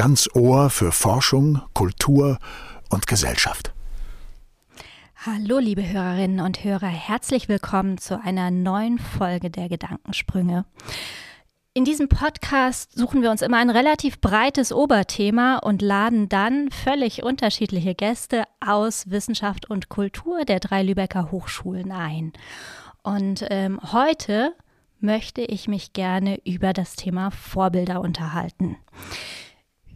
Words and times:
ganz 0.00 0.30
Ohr 0.32 0.70
für 0.70 0.92
Forschung, 0.92 1.60
Kultur 1.74 2.38
und 2.88 3.06
Gesellschaft. 3.06 3.70
Hallo, 5.26 5.58
liebe 5.58 5.86
Hörerinnen 5.86 6.40
und 6.40 6.64
Hörer, 6.64 6.86
herzlich 6.86 7.50
willkommen 7.50 7.98
zu 7.98 8.18
einer 8.18 8.50
neuen 8.50 8.98
Folge 8.98 9.50
der 9.50 9.68
Gedankensprünge. 9.68 10.64
In 11.74 11.84
diesem 11.84 12.08
Podcast 12.08 12.96
suchen 12.96 13.20
wir 13.20 13.30
uns 13.30 13.42
immer 13.42 13.58
ein 13.58 13.68
relativ 13.68 14.22
breites 14.22 14.72
Oberthema 14.72 15.58
und 15.58 15.82
laden 15.82 16.30
dann 16.30 16.70
völlig 16.70 17.22
unterschiedliche 17.22 17.94
Gäste 17.94 18.44
aus 18.58 19.10
Wissenschaft 19.10 19.68
und 19.68 19.90
Kultur 19.90 20.46
der 20.46 20.60
drei 20.60 20.82
Lübecker 20.82 21.30
Hochschulen 21.30 21.92
ein. 21.92 22.32
Und 23.02 23.44
ähm, 23.50 23.78
heute 23.92 24.54
möchte 24.98 25.42
ich 25.42 25.68
mich 25.68 25.92
gerne 25.92 26.40
über 26.46 26.72
das 26.72 26.96
Thema 26.96 27.30
Vorbilder 27.30 28.00
unterhalten. 28.00 28.78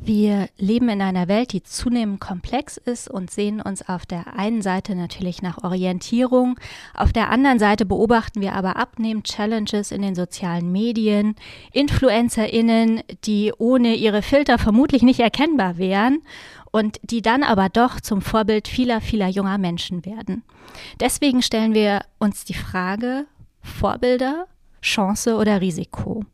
Wir 0.07 0.51
leben 0.59 0.91
in 0.91 1.01
einer 1.01 1.29
Welt, 1.29 1.55
die 1.55 1.63
zunehmend 1.63 2.21
komplex 2.21 2.77
ist 2.77 3.09
und 3.09 3.31
sehen 3.31 3.63
uns 3.63 3.89
auf 3.89 4.05
der 4.05 4.39
einen 4.39 4.61
Seite 4.61 4.95
natürlich 4.95 5.41
nach 5.41 5.65
Orientierung, 5.65 6.61
auf 6.93 7.11
der 7.15 7.31
anderen 7.31 7.59
Seite 7.59 7.87
beobachten 7.87 8.43
wir 8.43 8.53
aber 8.53 8.77
abnehmend 8.77 9.27
Challenges 9.27 9.93
in 9.93 10.03
den 10.03 10.15
sozialen 10.15 10.71
Medien, 10.71 11.37
Influencerinnen, 11.73 13.01
die 13.25 13.55
ohne 13.57 13.95
ihre 13.95 14.21
Filter 14.21 14.59
vermutlich 14.59 15.03
nicht 15.03 15.21
erkennbar 15.21 15.79
wären 15.79 16.21
und 16.71 17.01
die 17.03 17.23
dann 17.23 17.43
aber 17.43 17.71
doch 17.71 17.99
zum 17.99 18.21
Vorbild 18.21 18.69
vieler, 18.69 19.01
vieler 19.01 19.29
junger 19.29 19.57
Menschen 19.57 20.05
werden. 20.05 20.43
Deswegen 21.01 21.41
stellen 21.41 21.73
wir 21.73 22.01
uns 22.19 22.45
die 22.45 22.53
Frage, 22.53 23.25
Vorbilder, 23.63 24.49
Chance 24.85 25.37
oder 25.37 25.61
Risiko? 25.61 26.25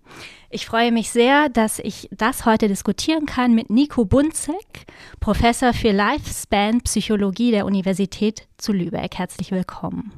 Ich 0.51 0.67
freue 0.67 0.91
mich 0.91 1.11
sehr, 1.11 1.49
dass 1.49 1.79
ich 1.79 2.09
das 2.11 2.45
heute 2.45 2.67
diskutieren 2.67 3.25
kann 3.25 3.55
mit 3.55 3.71
Nico 3.71 4.05
Bunzek, 4.05 4.87
Professor 5.21 5.73
für 5.73 5.93
Lifespan 5.93 6.81
Psychologie 6.81 7.53
der 7.53 7.65
Universität 7.65 8.49
zu 8.59 8.73
Lübeck. 8.73 9.17
Herzlich 9.17 9.53
willkommen. 9.53 10.13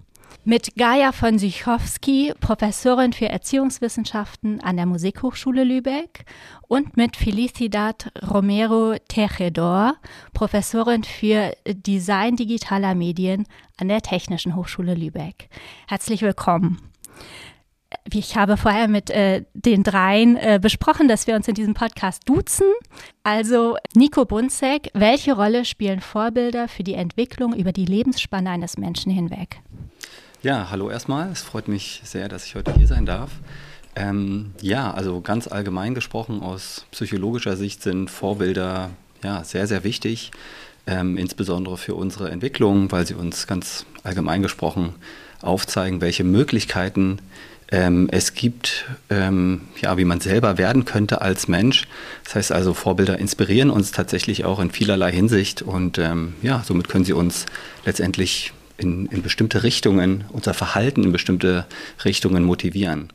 Mit 0.45 0.75
Gaia 0.75 1.13
von 1.13 1.39
Sichowski, 1.39 2.33
Professorin 2.41 3.13
für 3.13 3.29
Erziehungswissenschaften 3.29 4.61
an 4.61 4.77
der 4.77 4.87
Musikhochschule 4.87 5.63
Lübeck 5.63 6.25
und 6.67 6.97
mit 6.97 7.17
Felicidad 7.17 8.11
Romero 8.29 8.97
Tejedor, 9.07 9.97
Professorin 10.33 11.05
für 11.05 11.53
Design 11.69 12.37
digitaler 12.37 12.95
Medien 12.95 13.47
an 13.77 13.89
der 13.89 14.01
Technischen 14.01 14.57
Hochschule 14.57 14.95
Lübeck. 14.95 15.49
Herzlich 15.87 16.23
willkommen 16.23 16.79
ich 18.13 18.37
habe 18.37 18.57
vorher 18.57 18.89
mit 18.89 19.11
äh, 19.11 19.45
den 19.55 19.83
dreien 19.83 20.37
äh, 20.37 20.59
besprochen, 20.61 21.09
dass 21.09 21.27
wir 21.27 21.35
uns 21.35 21.49
in 21.49 21.55
diesem 21.55 21.75
Podcast 21.75 22.29
duzen. 22.29 22.67
Also 23.23 23.77
Nico 23.95 24.25
Bunzek, 24.25 24.91
welche 24.95 25.35
Rolle 25.35 25.65
spielen 25.65 26.01
Vorbilder 26.01 26.69
für 26.69 26.83
die 26.83 26.95
Entwicklung 26.95 27.55
über 27.55 27.73
die 27.73 27.87
Lebensspanne 27.87 28.51
eines 28.51 28.77
Menschen 28.77 29.13
hinweg? 29.13 29.61
Ja, 30.43 30.71
hallo 30.71 30.91
erstmal. 30.91 31.31
Es 31.31 31.43
freut 31.43 31.69
mich 31.69 32.01
sehr, 32.05 32.29
dass 32.29 32.47
ich 32.47 32.55
heute 32.55 32.75
hier 32.75 32.87
sein 32.87 33.07
darf. 33.07 33.31
Ähm, 33.95 34.53
ja, 34.61 34.91
also 34.93 35.21
ganz 35.21 35.47
allgemein 35.47 35.95
gesprochen, 35.95 36.43
aus 36.43 36.87
psychologischer 36.91 37.57
Sicht 37.57 37.83
sind 37.83 38.11
Vorbilder 38.11 38.91
ja, 39.23 39.45
sehr, 39.45 39.67
sehr 39.67 39.85
wichtig, 39.85 40.31
ähm, 40.87 41.17
insbesondere 41.17 41.77
für 41.77 41.95
unsere 41.95 42.31
Entwicklung, 42.31 42.91
weil 42.91 43.07
sie 43.07 43.15
uns 43.15 43.47
ganz 43.47 43.87
allgemein 44.03 44.43
gesprochen 44.43 44.95
aufzeigen, 45.43 46.01
welche 46.01 46.25
Möglichkeiten 46.25 47.19
ähm, 47.73 48.09
es 48.13 48.35
gibt, 48.35 48.85
ähm, 49.09 49.63
ja, 49.81 49.97
wie 49.97 50.05
man 50.05 50.21
selber 50.21 50.59
werden 50.59 50.85
könnte 50.85 51.23
als 51.23 51.49
Mensch. 51.49 51.89
Das 52.23 52.35
heißt 52.35 52.53
also, 52.53 52.75
Vorbilder 52.75 53.19
inspirieren 53.19 53.71
uns 53.71 53.91
tatsächlich 53.93 54.45
auch 54.45 54.61
in 54.61 54.71
vielerlei 54.71 55.11
Hinsicht 55.11 55.63
und 55.63 55.99
ähm, 55.99 56.35
ja, 56.43 56.63
somit 56.65 56.91
können 56.91 57.07
sie 57.07 57.15
uns 57.15 57.47
letztendlich 57.87 58.53
in, 58.77 59.07
in, 59.07 59.23
bestimmte 59.23 59.63
Richtungen, 59.63 60.25
unser 60.29 60.53
Verhalten 60.53 61.03
in 61.03 61.13
bestimmte 61.13 61.67
Richtungen 62.05 62.45
motivieren. 62.45 63.09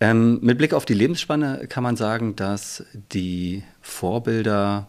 Ähm, 0.00 0.40
mit 0.42 0.58
Blick 0.58 0.74
auf 0.74 0.84
die 0.84 0.94
Lebensspanne 0.94 1.66
kann 1.68 1.84
man 1.84 1.96
sagen, 1.96 2.34
dass 2.34 2.84
die 3.12 3.62
Vorbilder 3.80 4.88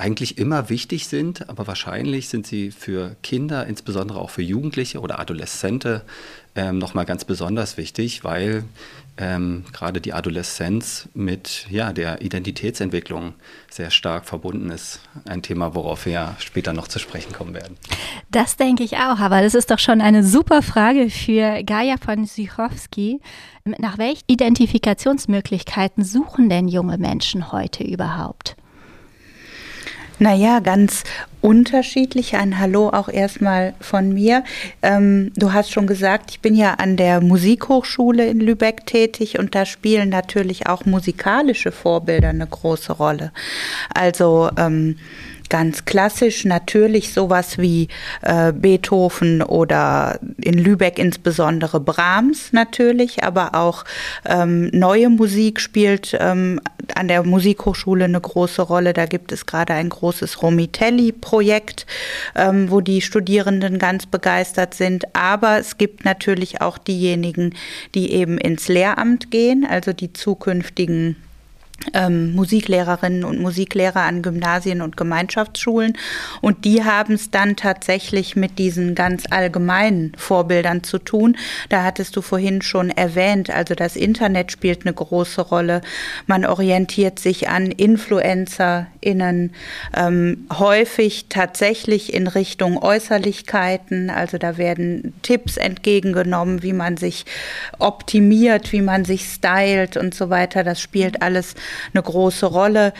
eigentlich 0.00 0.38
immer 0.38 0.68
wichtig 0.68 1.06
sind, 1.06 1.48
aber 1.48 1.66
wahrscheinlich 1.66 2.28
sind 2.28 2.46
sie 2.46 2.70
für 2.70 3.16
Kinder, 3.22 3.66
insbesondere 3.66 4.18
auch 4.18 4.30
für 4.30 4.42
Jugendliche 4.42 5.00
oder 5.00 5.18
Adoleszente, 5.18 6.02
ähm, 6.56 6.78
nochmal 6.78 7.04
ganz 7.04 7.24
besonders 7.24 7.76
wichtig, 7.76 8.24
weil 8.24 8.64
ähm, 9.16 9.64
gerade 9.72 10.00
die 10.00 10.12
Adoleszenz 10.12 11.08
mit 11.14 11.66
ja, 11.70 11.92
der 11.92 12.22
Identitätsentwicklung 12.22 13.34
sehr 13.70 13.90
stark 13.90 14.24
verbunden 14.24 14.70
ist. 14.70 15.00
Ein 15.28 15.42
Thema, 15.42 15.74
worauf 15.74 16.06
wir 16.06 16.12
ja 16.12 16.36
später 16.38 16.72
noch 16.72 16.88
zu 16.88 16.98
sprechen 16.98 17.32
kommen 17.32 17.54
werden. 17.54 17.76
Das 18.30 18.56
denke 18.56 18.82
ich 18.82 18.96
auch, 18.96 19.20
aber 19.20 19.42
das 19.42 19.54
ist 19.54 19.70
doch 19.70 19.78
schon 19.78 20.00
eine 20.00 20.24
super 20.24 20.62
Frage 20.62 21.10
für 21.10 21.62
Gaia 21.62 21.96
von 21.98 22.24
Sychowski. 22.24 23.20
Nach 23.64 23.98
welchen 23.98 24.24
Identifikationsmöglichkeiten 24.26 26.02
suchen 26.02 26.48
denn 26.48 26.66
junge 26.66 26.98
Menschen 26.98 27.52
heute 27.52 27.84
überhaupt? 27.84 28.56
Naja, 30.22 30.60
ganz 30.60 31.04
unterschiedlich. 31.40 32.36
Ein 32.36 32.58
Hallo 32.58 32.90
auch 32.90 33.08
erstmal 33.08 33.72
von 33.80 34.12
mir. 34.12 34.44
Ähm, 34.82 35.32
du 35.34 35.54
hast 35.54 35.72
schon 35.72 35.86
gesagt, 35.86 36.30
ich 36.30 36.40
bin 36.40 36.54
ja 36.54 36.74
an 36.74 36.98
der 36.98 37.22
Musikhochschule 37.22 38.26
in 38.26 38.38
Lübeck 38.38 38.84
tätig 38.84 39.38
und 39.38 39.54
da 39.54 39.64
spielen 39.64 40.10
natürlich 40.10 40.66
auch 40.66 40.84
musikalische 40.84 41.72
Vorbilder 41.72 42.28
eine 42.28 42.46
große 42.46 42.92
Rolle. 42.92 43.32
Also 43.94 44.50
ähm, 44.58 44.98
ganz 45.50 45.84
klassisch 45.84 46.46
natürlich 46.46 47.12
sowas 47.12 47.58
wie 47.58 47.88
äh, 48.22 48.52
Beethoven 48.52 49.42
oder 49.42 50.18
in 50.40 50.54
Lübeck 50.54 50.98
insbesondere 50.98 51.80
Brahms 51.80 52.54
natürlich, 52.54 53.22
aber 53.22 53.54
auch 53.54 53.84
ähm, 54.24 54.70
neue 54.72 55.10
Musik 55.10 55.60
spielt 55.60 56.16
ähm, 56.18 56.60
an 56.94 57.08
der 57.08 57.24
Musikhochschule 57.24 58.04
eine 58.04 58.20
große 58.20 58.62
Rolle. 58.62 58.92
Da 58.94 59.06
gibt 59.06 59.32
es 59.32 59.44
gerade 59.44 59.74
ein 59.74 59.90
großes 59.90 60.42
Romitelli-Projekt, 60.42 61.84
ähm, 62.34 62.70
wo 62.70 62.80
die 62.80 63.02
Studierenden 63.02 63.78
ganz 63.78 64.06
begeistert 64.06 64.74
sind. 64.74 65.04
Aber 65.14 65.58
es 65.58 65.76
gibt 65.76 66.04
natürlich 66.04 66.60
auch 66.60 66.78
diejenigen, 66.78 67.54
die 67.94 68.12
eben 68.12 68.38
ins 68.38 68.68
Lehramt 68.68 69.30
gehen, 69.30 69.66
also 69.68 69.92
die 69.92 70.12
zukünftigen 70.12 71.16
ähm, 71.94 72.34
Musiklehrerinnen 72.34 73.24
und 73.24 73.40
Musiklehrer 73.40 74.02
an 74.02 74.22
Gymnasien 74.22 74.82
und 74.82 74.96
Gemeinschaftsschulen. 74.96 75.96
Und 76.40 76.64
die 76.64 76.84
haben 76.84 77.14
es 77.14 77.30
dann 77.30 77.56
tatsächlich 77.56 78.36
mit 78.36 78.58
diesen 78.58 78.94
ganz 78.94 79.24
allgemeinen 79.30 80.12
Vorbildern 80.16 80.82
zu 80.82 80.98
tun. 80.98 81.36
Da 81.68 81.82
hattest 81.84 82.16
du 82.16 82.22
vorhin 82.22 82.62
schon 82.62 82.90
erwähnt, 82.90 83.50
also 83.50 83.74
das 83.74 83.96
Internet 83.96 84.52
spielt 84.52 84.82
eine 84.82 84.94
große 84.94 85.40
Rolle. 85.40 85.80
Man 86.26 86.44
orientiert 86.44 87.18
sich 87.18 87.48
an 87.48 87.70
InfluencerInnen 87.70 89.52
ähm, 89.96 90.46
häufig 90.52 91.26
tatsächlich 91.28 92.12
in 92.12 92.26
Richtung 92.26 92.78
Äußerlichkeiten. 92.82 94.10
Also 94.10 94.38
da 94.38 94.56
werden 94.56 95.14
Tipps 95.22 95.56
entgegengenommen, 95.56 96.62
wie 96.62 96.72
man 96.72 96.96
sich 96.96 97.24
optimiert, 97.78 98.72
wie 98.72 98.82
man 98.82 99.04
sich 99.04 99.24
stylt 99.24 99.96
und 99.96 100.14
so 100.14 100.30
weiter. 100.30 100.64
Das 100.64 100.80
spielt 100.80 101.22
alles 101.22 101.54
eine 101.92 102.02
große 102.02 102.46
Rolle 102.46 102.92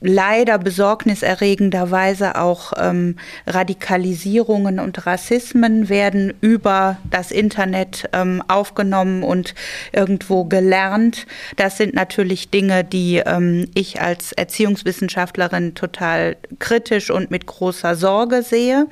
leider 0.00 0.58
besorgniserregenderweise 0.58 2.36
auch 2.36 2.72
ähm, 2.78 3.16
Radikalisierungen 3.46 4.80
und 4.80 5.06
Rassismen 5.06 5.88
werden 5.88 6.32
über 6.40 6.96
das 7.10 7.30
Internet 7.30 8.08
ähm, 8.12 8.42
aufgenommen 8.48 9.22
und 9.22 9.54
irgendwo 9.92 10.44
gelernt. 10.44 11.26
Das 11.56 11.76
sind 11.76 11.94
natürlich 11.94 12.50
Dinge, 12.50 12.82
die 12.82 13.22
ähm, 13.24 13.68
ich 13.74 14.00
als 14.00 14.32
Erziehungswissenschaftlerin 14.32 15.74
total 15.74 16.36
kritisch 16.58 17.10
und 17.10 17.30
mit 17.30 17.46
großer 17.46 17.94
Sorge 17.94 18.42
sehe, 18.42 18.86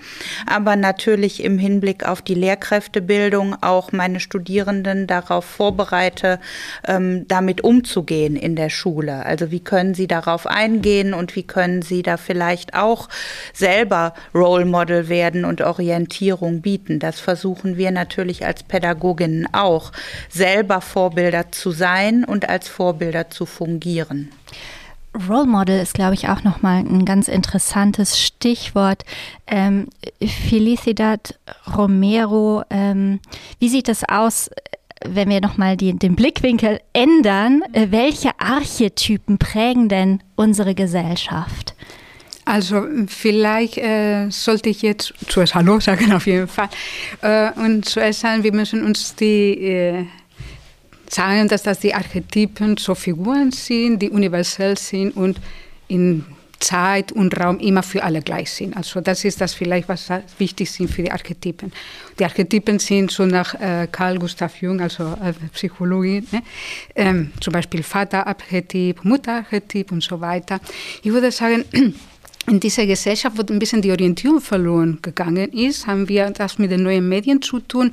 aber 0.47 0.77
natürlich 0.77 1.43
im 1.43 1.59
Hinblick 1.59 2.07
auf 2.07 2.21
die 2.21 2.35
Lehrkräftebildung 2.35 3.57
auch 3.63 3.93
meine 3.93 4.21
Studierenden 4.21 5.07
darauf 5.07 5.47
vorbereite, 5.47 6.39
ähm, 6.87 7.27
damit 7.29 7.63
umzugehen 7.65 8.37
in 8.37 8.57
der 8.57 8.69
Schule. 8.69 9.25
Also 9.25 9.51
wie 9.51 9.61
können 9.61 9.95
sie 9.95 10.07
darauf 10.07 10.47
eingehen? 10.47 10.98
Gehen 10.99 11.15
und 11.15 11.37
wie 11.37 11.43
können 11.43 11.83
Sie 11.83 12.03
da 12.03 12.17
vielleicht 12.17 12.75
auch 12.75 13.09
selber 13.53 14.15
Role 14.35 14.65
Model 14.65 15.09
werden 15.09 15.45
und 15.45 15.61
Orientierung 15.61 16.61
bieten. 16.61 16.99
Das 16.99 17.21
versuchen 17.21 17.77
wir 17.77 17.91
natürlich 17.91 18.45
als 18.45 18.63
Pädagoginnen 18.63 19.47
auch, 19.53 19.93
selber 20.29 20.81
Vorbilder 20.81 21.53
zu 21.53 21.71
sein 21.71 22.25
und 22.25 22.49
als 22.49 22.69
Vorbilder 22.69 23.31
zu 23.31 23.47
fungieren. 23.47 24.31
Role 25.29 25.47
Model 25.47 25.81
ist, 25.81 25.95
glaube 25.95 26.15
ich, 26.15 26.29
auch 26.29 26.45
nochmal 26.45 26.79
ein 26.81 27.05
ganz 27.05 27.29
interessantes 27.29 28.21
Stichwort. 28.21 29.05
Ähm, 29.47 29.89
Felicidad 30.21 31.39
Romero, 31.77 32.63
ähm, 32.71 33.21
wie 33.59 33.69
sieht 33.69 33.89
es 33.89 34.05
aus? 34.09 34.51
Wenn 35.05 35.29
wir 35.29 35.41
nochmal 35.41 35.77
den 35.77 35.99
Blickwinkel 35.99 36.81
ändern, 36.93 37.63
äh, 37.73 37.89
welche 37.91 38.31
Archetypen 38.39 39.39
prägen 39.39 39.89
denn 39.89 40.23
unsere 40.37 40.75
Gesellschaft? 40.75 41.75
Also 42.45 42.87
vielleicht 43.09 43.77
äh, 43.77 44.31
sollte 44.31 44.71
ich 44.71 44.81
jetzt 44.81 45.13
zuerst 45.29 45.55
Hallo 45.55 45.81
sagen 45.81 46.13
auf 46.15 46.27
jeden 46.27 46.49
Fall. 46.49 46.71
Äh, 47.21 47.53
und 47.53 47.85
zuerst 47.85 48.21
sagen, 48.21 48.43
wir 48.43 48.55
müssen 48.55 48.85
uns 48.85 49.15
die 49.15 49.65
äh, 49.65 50.07
sagen, 51.11 51.49
dass 51.49 51.63
das 51.63 51.81
die 51.81 51.95
Archetypen 51.95 52.77
so 52.79 52.95
Figuren 52.95 53.51
sind, 53.51 54.01
die 54.01 54.11
universell 54.11 54.79
sind 54.79 55.15
und 55.17 55.39
in 55.89 56.25
Zeit 56.61 57.13
und 57.13 57.39
Raum 57.39 57.59
immer 57.61 57.83
für 57.83 58.03
alle 58.03 58.21
gleich 58.21 58.51
sind. 58.51 58.77
Also 58.77 59.01
das 59.01 59.25
ist 59.25 59.41
das 59.41 59.55
vielleicht, 59.55 59.89
was 59.89 60.09
wichtig 60.39 60.69
ist 60.81 60.93
für 60.93 61.03
die 61.03 61.11
Archetypen. 61.11 61.73
Die 62.19 62.25
Archetypen 62.25 62.79
sind 62.79 63.11
so 63.11 63.27
nach 63.27 63.55
äh, 63.55 63.87
Carl 63.91 64.19
Gustav 64.19 64.61
Jung, 64.61 64.81
also 64.81 65.05
äh, 65.23 65.33
Psychologie, 65.53 66.25
ne? 66.33 66.43
ähm, 66.95 67.33
zum 67.41 67.53
Beispiel 67.53 67.83
Vaterarchetyp, 67.83 69.05
Mutterarchetyp 69.05 69.93
und 69.93 70.03
so 70.03 70.21
weiter. 70.21 70.61
Ich 71.03 71.13
würde 71.13 71.31
sagen, 71.31 71.65
in 72.49 72.61
dieser 72.61 72.87
Gesellschaft, 72.87 73.37
wo 73.39 73.53
ein 73.53 73.59
bisschen 73.59 73.83
die 73.83 73.91
Orientierung 73.91 74.41
verloren 74.41 74.99
gegangen 75.03 75.53
ist, 75.53 75.87
haben 75.87 76.09
wir 76.09 76.31
das 76.31 76.59
mit 76.59 76.71
den 76.71 76.83
neuen 76.83 77.09
Medien 77.09 77.41
zu 77.43 77.61
tun. 77.61 77.93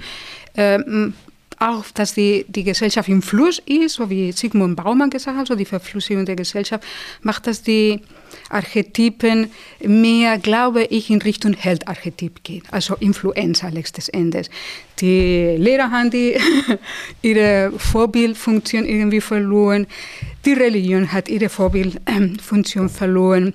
Ähm, 0.55 1.13
auch, 1.59 1.85
dass 1.93 2.13
die, 2.13 2.45
die 2.47 2.63
Gesellschaft 2.63 3.09
im 3.09 3.21
Fluss 3.21 3.61
ist, 3.65 3.95
so 3.95 4.09
wie 4.09 4.31
Sigmund 4.31 4.75
Baumann 4.75 5.09
gesagt 5.09 5.37
hat, 5.37 5.47
so 5.47 5.55
die 5.55 5.65
Verflüssigung 5.65 6.25
der 6.25 6.35
Gesellschaft, 6.35 6.83
macht, 7.21 7.47
dass 7.47 7.61
die 7.61 8.01
Archetypen 8.49 9.51
mehr, 9.83 10.37
glaube 10.37 10.83
ich, 10.83 11.09
in 11.09 11.21
Richtung 11.21 11.53
Heldarchetyp 11.53 12.43
geht, 12.43 12.63
also 12.71 12.95
Influenza 12.95 13.69
letztes 13.69 14.09
Endes. 14.09 14.49
Die 14.99 15.55
Lehrer 15.57 15.91
haben 15.91 16.11
die, 16.11 16.37
ihre 17.21 17.71
Vorbildfunktion 17.77 18.85
irgendwie 18.85 19.21
verloren, 19.21 19.87
die 20.45 20.53
Religion 20.53 21.11
hat 21.11 21.27
ihre 21.27 21.49
Vorbildfunktion 21.49 22.89
verloren 22.89 23.53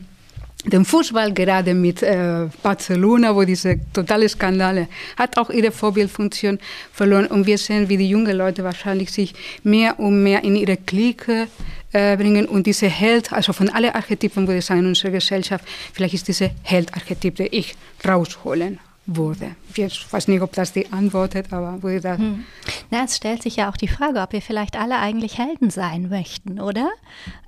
den 0.65 0.85
Fußball 0.85 1.33
gerade 1.33 1.75
mit 1.75 2.03
äh, 2.03 2.49
Barcelona, 2.63 3.35
wo 3.35 3.45
diese 3.45 3.81
totale 3.93 4.29
Skandale 4.29 4.89
hat 5.17 5.37
auch 5.37 5.51
ihre 5.51 5.71
Vorbildfunktion 5.71 6.59
verloren 6.93 7.27
und 7.27 7.47
wir 7.47 7.59
sehen, 7.59 7.89
wie 7.89 7.97
die 7.97 8.09
jungen 8.09 8.37
Leute 8.37 8.63
wahrscheinlich 8.65 9.11
sich 9.11 9.35
mehr 9.63 9.99
und 9.99 10.23
mehr 10.23 10.45
in 10.45 10.57
ihre 10.57 10.77
Clique 10.77 11.49
äh, 11.93 12.17
bringen 12.17 12.47
und 12.47 12.67
diese 12.67 12.89
Held, 12.89 13.33
also 13.33 13.53
von 13.53 13.69
allen 13.71 13.95
Archetypen 13.95 14.47
würde 14.47 14.59
ich 14.59 14.67
sagen 14.67 14.81
in 14.81 14.87
unserer 14.87 15.13
Gesellschaft, 15.13 15.65
vielleicht 15.93 16.15
ist 16.15 16.29
diese 16.29 16.51
Held-Archetyp, 16.63 17.37
der 17.37 17.53
ich 17.53 17.75
rausholen 18.07 18.79
wurde. 19.07 19.57
Ich 19.75 20.13
weiß 20.13 20.29
nicht, 20.29 20.41
ob 20.41 20.53
das 20.53 20.73
die 20.73 20.93
antwortet, 20.93 21.53
aber 21.53 21.83
würde 21.83 22.01
das. 22.01 22.19
Hm. 22.19 22.45
Na, 22.91 23.05
es 23.05 23.17
stellt 23.17 23.43
sich 23.43 23.57
ja 23.57 23.71
auch 23.71 23.77
die 23.77 23.89
Frage, 23.89 24.21
ob 24.21 24.33
wir 24.33 24.43
vielleicht 24.43 24.77
alle 24.77 24.99
eigentlich 24.99 25.39
Helden 25.39 25.71
sein 25.71 26.09
möchten, 26.09 26.61
oder? 26.61 26.89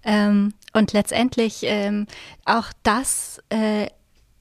Ähm, 0.04 0.54
und 0.72 0.92
letztendlich 0.92 1.60
ähm, 1.62 2.06
auch 2.44 2.66
das. 2.82 3.40
Äh, 3.48 3.86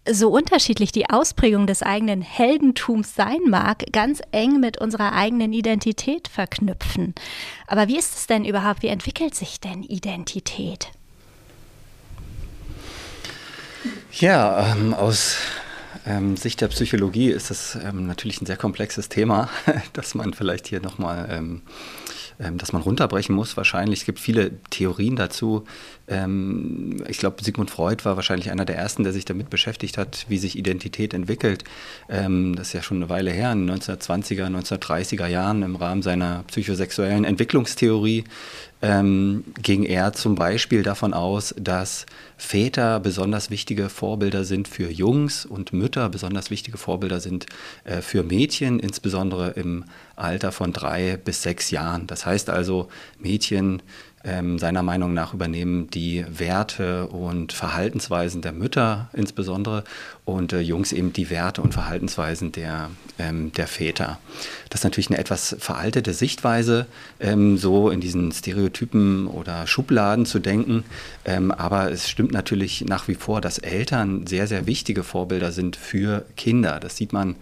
so 0.09 0.29
unterschiedlich 0.29 0.91
die 0.91 1.09
Ausprägung 1.09 1.67
des 1.67 1.83
eigenen 1.83 2.21
Heldentums 2.21 3.13
sein 3.15 3.39
mag, 3.47 3.83
ganz 3.91 4.21
eng 4.31 4.59
mit 4.59 4.79
unserer 4.79 5.13
eigenen 5.13 5.53
Identität 5.53 6.27
verknüpfen. 6.27 7.13
Aber 7.67 7.87
wie 7.87 7.97
ist 7.97 8.15
es 8.15 8.27
denn 8.27 8.43
überhaupt? 8.43 8.81
Wie 8.81 8.87
entwickelt 8.87 9.35
sich 9.35 9.59
denn 9.59 9.83
Identität? 9.83 10.87
Ja, 14.11 14.73
ähm, 14.73 14.93
aus 14.93 15.37
ähm, 16.05 16.35
Sicht 16.35 16.61
der 16.61 16.67
Psychologie 16.69 17.29
ist 17.29 17.49
das 17.49 17.75
ähm, 17.75 18.07
natürlich 18.07 18.41
ein 18.41 18.45
sehr 18.45 18.57
komplexes 18.57 19.09
Thema, 19.09 19.49
das 19.93 20.15
man 20.15 20.33
vielleicht 20.33 20.67
hier 20.67 20.81
nochmal 20.81 21.27
ähm, 21.31 21.61
ähm, 22.41 22.57
dass 22.57 22.73
man 22.73 22.81
runterbrechen 22.81 23.35
muss 23.35 23.55
wahrscheinlich. 23.55 23.99
Es 23.99 24.05
gibt 24.05 24.19
viele 24.19 24.51
Theorien 24.71 25.15
dazu. 25.15 25.65
Ähm, 26.07 27.03
ich 27.07 27.19
glaube, 27.19 27.43
Sigmund 27.43 27.69
Freud 27.69 28.03
war 28.03 28.15
wahrscheinlich 28.15 28.49
einer 28.49 28.65
der 28.65 28.77
ersten, 28.77 29.03
der 29.03 29.13
sich 29.13 29.25
damit 29.25 29.49
beschäftigt 29.49 29.97
hat, 29.97 30.25
wie 30.27 30.37
sich 30.37 30.57
Identität 30.57 31.13
entwickelt. 31.13 31.63
Ähm, 32.09 32.55
das 32.55 32.67
ist 32.67 32.73
ja 32.73 32.81
schon 32.81 32.97
eine 32.97 33.09
Weile 33.09 33.31
her, 33.31 33.51
in 33.51 33.67
den 33.67 33.77
1920er, 33.77 34.47
1930er 34.47 35.27
Jahren 35.27 35.61
im 35.61 35.75
Rahmen 35.75 36.01
seiner 36.01 36.43
psychosexuellen 36.47 37.25
Entwicklungstheorie 37.25 38.23
ähm, 38.81 39.43
ging 39.61 39.83
er 39.83 40.13
zum 40.13 40.35
Beispiel 40.35 40.83
davon 40.83 41.13
aus, 41.13 41.53
dass 41.57 42.05
Väter 42.37 42.99
besonders 42.99 43.51
wichtige 43.51 43.89
Vorbilder 43.89 44.43
sind 44.43 44.67
für 44.67 44.89
Jungs 44.89 45.45
und 45.45 45.73
Mütter 45.73 46.09
besonders 46.09 46.49
wichtige 46.49 46.77
Vorbilder 46.77 47.19
sind 47.19 47.45
äh, 47.83 48.01
für 48.01 48.23
Mädchen, 48.23 48.79
insbesondere 48.79 49.51
im 49.51 49.85
Alter 50.21 50.51
von 50.51 50.73
drei 50.73 51.17
bis 51.17 51.41
sechs 51.41 51.71
Jahren. 51.71 52.07
Das 52.07 52.25
heißt 52.25 52.49
also, 52.49 52.89
Mädchen 53.19 53.81
ähm, 54.23 54.59
seiner 54.59 54.83
Meinung 54.83 55.13
nach 55.13 55.33
übernehmen 55.33 55.89
die 55.89 56.25
Werte 56.29 57.07
und 57.07 57.53
Verhaltensweisen 57.53 58.41
der 58.41 58.51
Mütter 58.51 59.09
insbesondere 59.13 59.83
und 60.25 60.53
äh, 60.53 60.59
Jungs 60.59 60.91
eben 60.91 61.13
die 61.13 61.29
Werte 61.29 61.61
und 61.61 61.73
Verhaltensweisen 61.73 62.51
der, 62.51 62.91
ähm, 63.17 63.51
der 63.53 63.67
Väter. 63.67 64.19
Das 64.69 64.81
ist 64.81 64.83
natürlich 64.83 65.09
eine 65.09 65.17
etwas 65.17 65.55
veraltete 65.59 66.13
Sichtweise, 66.13 66.85
ähm, 67.19 67.57
so 67.57 67.89
in 67.89 68.01
diesen 68.01 68.31
Stereotypen 68.31 69.27
oder 69.27 69.65
Schubladen 69.67 70.25
zu 70.25 70.39
denken, 70.39 70.83
ähm, 71.25 71.51
aber 71.51 71.91
es 71.91 72.09
stimmt 72.09 72.31
natürlich 72.31 72.85
nach 72.85 73.07
wie 73.07 73.15
vor, 73.15 73.41
dass 73.41 73.57
Eltern 73.57 74.27
sehr, 74.27 74.47
sehr 74.47 74.67
wichtige 74.67 75.03
Vorbilder 75.03 75.51
sind 75.51 75.75
für 75.75 76.25
Kinder. 76.35 76.79
Das 76.79 76.97
sieht 76.97 77.13
man 77.13 77.35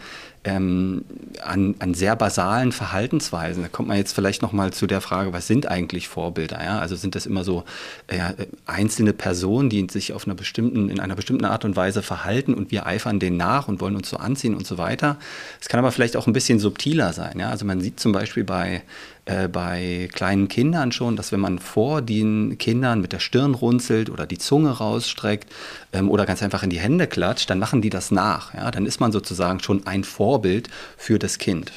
ähm, 0.46 1.04
an, 1.44 1.76
an, 1.80 1.94
sehr 1.94 2.16
basalen 2.16 2.72
Verhaltensweisen. 2.72 3.64
Da 3.64 3.70
kommt 3.70 3.90
man 3.90 3.98
jetzt 3.98 4.14
vielleicht 4.14 4.42
nochmal 4.42 4.72
zu 4.72 4.88
der 4.88 5.02
Frage, 5.02 5.34
was 5.34 5.48
sind 5.48 5.68
eigentlich 5.68 6.08
Vorbilder? 6.08 6.64
Ja? 6.64 6.80
Also 6.80 6.96
sind 6.96 7.16
das 7.16 7.26
immer 7.26 7.44
so 7.44 7.66
äh, 8.08 8.20
einzelne 8.66 9.12
Personen, 9.12 9.70
die 9.70 9.86
sich 9.90 10.14
auf 10.14 10.26
einer 10.26 10.36
bestimmten, 10.36 10.90
in 10.90 11.00
einer 11.00 11.16
bestimmten 11.16 11.46
Art 11.46 11.66
und 11.66 11.76
Weise 11.76 12.02
verhalten 12.02 12.54
und 12.54 12.69
wir 12.72 12.86
eifern 12.86 13.20
denen 13.20 13.38
nach 13.38 13.68
und 13.68 13.82
wollen 13.82 13.96
uns 13.96 14.10
so 14.10 14.18
anziehen 14.18 14.56
und 14.56 14.66
so 14.68 14.78
weiter. 14.78 15.18
Es 15.62 15.68
kann 15.68 15.80
aber 15.80 15.92
vielleicht 15.92 16.18
auch 16.18 16.28
ein 16.28 16.34
bisschen 16.34 16.60
subtiler 16.60 17.14
sein. 17.14 17.40
Ja? 17.40 17.50
Also 17.50 17.66
man 17.66 17.82
sieht 17.82 18.00
zum 18.00 18.12
Beispiel 18.12 18.44
bei 18.44 18.84
äh, 19.26 19.48
bei 19.48 20.10
kleinen 20.14 20.48
Kindern 20.48 20.92
schon, 20.92 21.16
dass 21.16 21.32
wenn 21.32 21.40
man 21.40 21.60
vor 21.60 22.02
den 22.02 22.58
Kindern 22.58 23.00
mit 23.02 23.14
der 23.14 23.20
Stirn 23.20 23.54
runzelt 23.54 24.10
oder 24.10 24.26
die 24.26 24.40
Zunge 24.40 24.72
rausstreckt 24.72 25.52
ähm, 25.94 26.10
oder 26.10 26.26
ganz 26.26 26.42
einfach 26.42 26.64
in 26.64 26.70
die 26.70 26.80
Hände 26.80 27.06
klatscht, 27.06 27.50
dann 27.50 27.60
machen 27.60 27.82
die 27.82 27.92
das 27.92 28.12
nach. 28.12 28.54
Ja? 28.54 28.72
Dann 28.72 28.86
ist 28.86 29.00
man 29.00 29.12
sozusagen 29.12 29.60
schon 29.60 29.86
ein 29.86 30.04
Vorbild 30.04 30.70
für 30.98 31.20
das 31.20 31.38
Kind. 31.38 31.72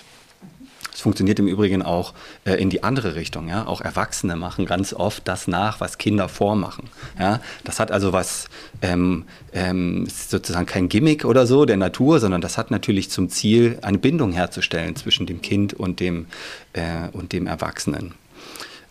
Funktioniert 1.03 1.41
im 1.41 1.49
Übrigen 1.49 1.83
auch 1.83 2.15
äh, 2.45 2.55
in 2.55 2.71
die 2.71 2.85
andere 2.85 3.17
Richtung. 3.17 3.49
Ja? 3.49 3.67
Auch 3.67 3.81
Erwachsene 3.81 4.37
machen 4.37 4.67
ganz 4.67 4.95
oft 4.95 5.27
das 5.27 5.49
nach, 5.49 5.81
was 5.81 5.99
Kinder 5.99 6.29
vormachen. 6.29 6.85
Ja? 7.19 7.41
Das 7.65 7.81
hat 7.81 7.91
also 7.91 8.13
was, 8.13 8.47
ähm, 8.83 9.25
ähm, 9.53 10.07
sozusagen 10.07 10.67
kein 10.67 10.89
Gimmick 10.89 11.25
oder 11.25 11.45
so 11.45 11.65
der 11.65 11.77
Natur, 11.77 12.21
sondern 12.21 12.41
das 12.41 12.57
hat 12.57 12.71
natürlich 12.71 13.11
zum 13.11 13.29
Ziel, 13.29 13.81
eine 13.83 13.99
Bindung 13.99 14.31
herzustellen 14.31 14.95
zwischen 14.95 15.27
dem 15.27 15.43
Kind 15.43 15.75
und 15.75 15.99
dem, 15.99 16.27
äh, 16.73 17.09
und 17.11 17.33
dem 17.33 17.49
Erwachsenen. 17.49 18.15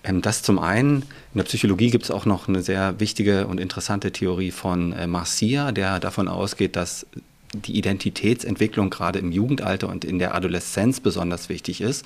Ähm, 0.03 0.21
das 0.21 0.43
zum 0.43 0.59
einen. 0.59 1.03
In 1.33 1.37
der 1.37 1.43
Psychologie 1.43 1.91
gibt 1.91 2.03
es 2.03 2.11
auch 2.11 2.25
noch 2.25 2.49
eine 2.49 2.61
sehr 2.61 2.99
wichtige 2.99 3.47
und 3.47 3.57
interessante 3.57 4.11
Theorie 4.11 4.51
von 4.51 4.91
äh, 4.91 5.07
Marcia, 5.07 5.71
der 5.71 6.01
davon 6.01 6.27
ausgeht, 6.27 6.75
dass 6.75 7.05
die 7.53 7.77
Identitätsentwicklung 7.77 8.89
gerade 8.89 9.19
im 9.19 9.31
Jugendalter 9.31 9.89
und 9.89 10.05
in 10.05 10.19
der 10.19 10.35
Adoleszenz 10.35 10.99
besonders 10.99 11.49
wichtig 11.49 11.81
ist. 11.81 12.05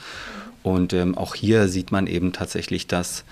Und 0.63 0.93
ähm, 0.93 1.15
auch 1.17 1.35
hier 1.35 1.67
sieht 1.67 1.91
man 1.91 2.07
eben 2.07 2.33
tatsächlich, 2.33 2.87
dass 2.87 3.23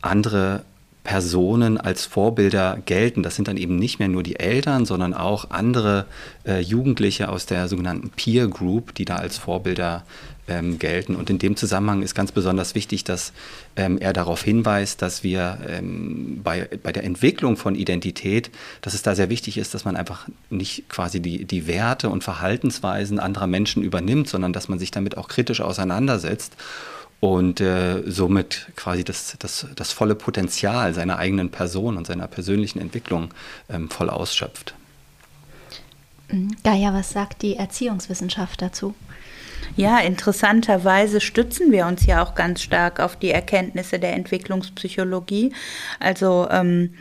andere 0.00 0.64
Personen 1.04 1.78
als 1.78 2.04
Vorbilder 2.04 2.78
gelten. 2.84 3.22
Das 3.22 3.34
sind 3.34 3.48
dann 3.48 3.56
eben 3.56 3.76
nicht 3.76 3.98
mehr 3.98 4.08
nur 4.08 4.22
die 4.22 4.38
Eltern, 4.38 4.84
sondern 4.84 5.14
auch 5.14 5.50
andere 5.50 6.06
äh, 6.46 6.60
Jugendliche 6.60 7.30
aus 7.30 7.46
der 7.46 7.68
sogenannten 7.68 8.10
Peer 8.10 8.46
Group, 8.48 8.94
die 8.94 9.04
da 9.04 9.16
als 9.16 9.38
Vorbilder 9.38 10.04
ähm, 10.48 10.78
gelten. 10.78 11.14
Und 11.14 11.30
in 11.30 11.38
dem 11.38 11.56
Zusammenhang 11.56 12.02
ist 12.02 12.14
ganz 12.14 12.32
besonders 12.32 12.74
wichtig, 12.74 13.04
dass 13.04 13.32
ähm, 13.76 13.98
er 13.98 14.12
darauf 14.12 14.42
hinweist, 14.42 15.02
dass 15.02 15.22
wir 15.22 15.58
ähm, 15.68 16.40
bei, 16.42 16.68
bei 16.82 16.92
der 16.92 17.04
Entwicklung 17.04 17.56
von 17.56 17.74
Identität, 17.74 18.50
dass 18.80 18.94
es 18.94 19.02
da 19.02 19.14
sehr 19.14 19.30
wichtig 19.30 19.58
ist, 19.58 19.74
dass 19.74 19.84
man 19.84 19.96
einfach 19.96 20.28
nicht 20.50 20.88
quasi 20.88 21.20
die, 21.20 21.44
die 21.44 21.66
Werte 21.66 22.08
und 22.10 22.24
Verhaltensweisen 22.24 23.18
anderer 23.18 23.46
Menschen 23.46 23.82
übernimmt, 23.82 24.28
sondern 24.28 24.52
dass 24.52 24.68
man 24.68 24.78
sich 24.78 24.90
damit 24.90 25.16
auch 25.16 25.28
kritisch 25.28 25.60
auseinandersetzt 25.60 26.56
und 27.20 27.60
äh, 27.60 28.02
somit 28.06 28.68
quasi 28.76 29.02
das, 29.04 29.36
das, 29.38 29.66
das 29.74 29.92
volle 29.92 30.14
Potenzial 30.14 30.94
seiner 30.94 31.18
eigenen 31.18 31.50
Person 31.50 31.96
und 31.96 32.06
seiner 32.06 32.28
persönlichen 32.28 32.78
Entwicklung 32.78 33.34
ähm, 33.68 33.90
voll 33.90 34.08
ausschöpft. 34.08 34.74
Gaia, 36.62 36.92
was 36.92 37.10
sagt 37.10 37.42
die 37.42 37.56
Erziehungswissenschaft 37.56 38.60
dazu? 38.60 38.94
Ja, 39.76 40.00
interessanterweise 40.00 41.20
stützen 41.20 41.70
wir 41.70 41.86
uns 41.86 42.04
ja 42.06 42.22
auch 42.22 42.34
ganz 42.34 42.62
stark 42.62 43.00
auf 43.00 43.16
die 43.16 43.30
Erkenntnisse 43.30 43.98
der 43.98 44.14
Entwicklungspsychologie. 44.14 45.52
Also 46.00 46.48
ähm, 46.50 46.94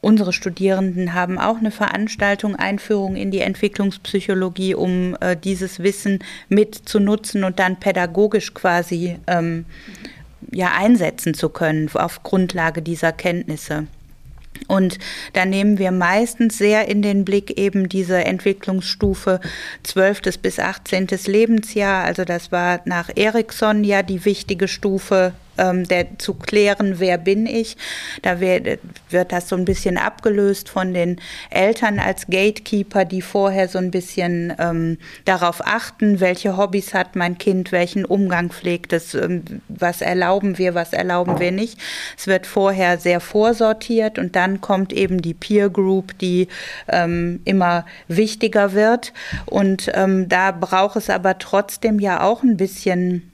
unsere 0.00 0.32
Studierenden 0.32 1.14
haben 1.14 1.38
auch 1.38 1.58
eine 1.58 1.70
Veranstaltung 1.70 2.56
Einführung 2.56 3.16
in 3.16 3.30
die 3.30 3.40
Entwicklungspsychologie, 3.40 4.74
um 4.74 5.16
äh, 5.20 5.36
dieses 5.36 5.80
Wissen 5.82 6.20
mit 6.48 6.74
zu 6.74 7.00
nutzen 7.00 7.44
und 7.44 7.58
dann 7.58 7.80
pädagogisch 7.80 8.54
quasi 8.54 9.18
ähm, 9.26 9.66
ja 10.52 10.72
einsetzen 10.76 11.34
zu 11.34 11.48
können 11.48 11.90
auf 11.94 12.22
Grundlage 12.22 12.82
dieser 12.82 13.12
Kenntnisse. 13.12 13.86
Und 14.66 14.98
da 15.32 15.44
nehmen 15.44 15.78
wir 15.78 15.90
meistens 15.90 16.58
sehr 16.58 16.88
in 16.88 17.02
den 17.02 17.24
Blick 17.24 17.58
eben 17.58 17.88
diese 17.88 18.24
Entwicklungsstufe 18.24 19.40
12. 19.82 20.38
bis 20.42 20.58
18. 20.58 21.08
Lebensjahr. 21.26 22.04
Also 22.04 22.24
das 22.24 22.52
war 22.52 22.80
nach 22.84 23.10
Erikson 23.14 23.84
ja 23.84 24.02
die 24.02 24.24
wichtige 24.24 24.68
Stufe 24.68 25.32
ähm, 25.58 25.86
der, 25.88 26.18
zu 26.18 26.34
klären, 26.34 26.98
wer 26.98 27.18
bin 27.18 27.46
ich. 27.46 27.76
Da 28.22 28.40
wird, 28.40 28.78
wird 29.10 29.32
das 29.32 29.48
so 29.48 29.56
ein 29.56 29.64
bisschen 29.64 29.98
abgelöst 29.98 30.68
von 30.68 30.94
den 30.94 31.20
Eltern 31.50 31.98
als 31.98 32.26
Gatekeeper, 32.26 33.04
die 33.04 33.22
vorher 33.22 33.68
so 33.68 33.78
ein 33.78 33.90
bisschen 33.90 34.54
ähm, 34.58 34.98
darauf 35.24 35.66
achten, 35.66 36.20
welche 36.20 36.56
Hobbys 36.56 36.94
hat 36.94 37.16
mein 37.16 37.38
Kind, 37.38 37.72
welchen 37.72 38.04
Umgang 38.04 38.50
pflegt 38.50 38.92
es, 38.92 39.14
ähm, 39.14 39.42
was 39.68 40.00
erlauben 40.00 40.58
wir, 40.58 40.74
was 40.74 40.92
erlauben 40.92 41.40
wir 41.40 41.52
nicht. 41.52 41.78
Es 42.16 42.26
wird 42.26 42.46
vorher 42.46 42.98
sehr 42.98 43.20
vorsortiert 43.20 44.18
und 44.18 44.36
dann 44.36 44.60
kommt 44.60 44.92
eben 44.92 45.22
die 45.22 45.34
Peer 45.34 45.70
Group, 45.70 46.18
die 46.18 46.48
ähm, 46.88 47.40
immer 47.44 47.84
wichtiger 48.08 48.72
wird. 48.72 49.12
Und 49.46 49.90
ähm, 49.94 50.28
da 50.28 50.52
braucht 50.52 50.96
es 50.96 51.10
aber 51.10 51.38
trotzdem 51.38 51.98
ja 51.98 52.22
auch 52.22 52.42
ein 52.42 52.56
bisschen 52.56 53.30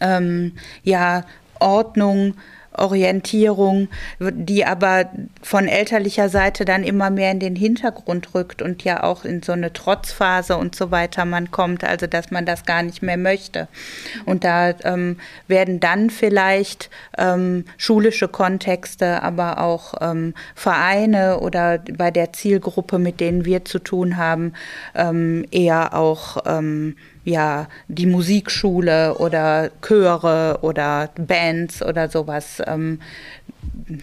ähm, 0.00 0.52
ja, 0.82 1.24
Ordnung, 1.60 2.34
Orientierung, 2.76 3.88
die 4.18 4.64
aber 4.64 5.08
von 5.42 5.68
elterlicher 5.68 6.28
Seite 6.28 6.64
dann 6.64 6.82
immer 6.82 7.10
mehr 7.10 7.30
in 7.30 7.38
den 7.38 7.56
Hintergrund 7.56 8.34
rückt 8.34 8.62
und 8.62 8.82
ja 8.84 9.02
auch 9.04 9.24
in 9.24 9.42
so 9.42 9.52
eine 9.52 9.72
Trotzphase 9.72 10.56
und 10.56 10.74
so 10.74 10.90
weiter 10.90 11.24
man 11.24 11.50
kommt, 11.50 11.84
also 11.84 12.06
dass 12.06 12.30
man 12.30 12.46
das 12.46 12.64
gar 12.64 12.82
nicht 12.82 13.02
mehr 13.02 13.16
möchte. 13.16 13.68
Und 14.24 14.44
da 14.44 14.70
ähm, 14.82 15.18
werden 15.46 15.80
dann 15.80 16.10
vielleicht 16.10 16.90
ähm, 17.16 17.64
schulische 17.76 18.28
Kontexte, 18.28 19.22
aber 19.22 19.60
auch 19.60 19.94
ähm, 20.00 20.34
Vereine 20.54 21.40
oder 21.40 21.78
bei 21.78 22.10
der 22.10 22.32
Zielgruppe, 22.32 22.98
mit 22.98 23.20
denen 23.20 23.44
wir 23.44 23.64
zu 23.64 23.78
tun 23.78 24.16
haben, 24.16 24.52
ähm, 24.94 25.46
eher 25.50 25.94
auch 25.94 26.38
ähm, 26.46 26.96
ja, 27.24 27.68
die 27.88 28.06
Musikschule 28.06 29.16
oder 29.18 29.70
Chöre 29.80 30.58
oder 30.62 31.10
Bands 31.16 31.82
oder 31.82 32.08
sowas 32.08 32.62
ähm, 32.66 33.00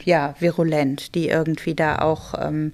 ja, 0.04 0.36
virulent, 0.40 1.16
die 1.16 1.30
irgendwie 1.30 1.75
da 1.75 2.00
auch 2.00 2.34
ähm, 2.40 2.74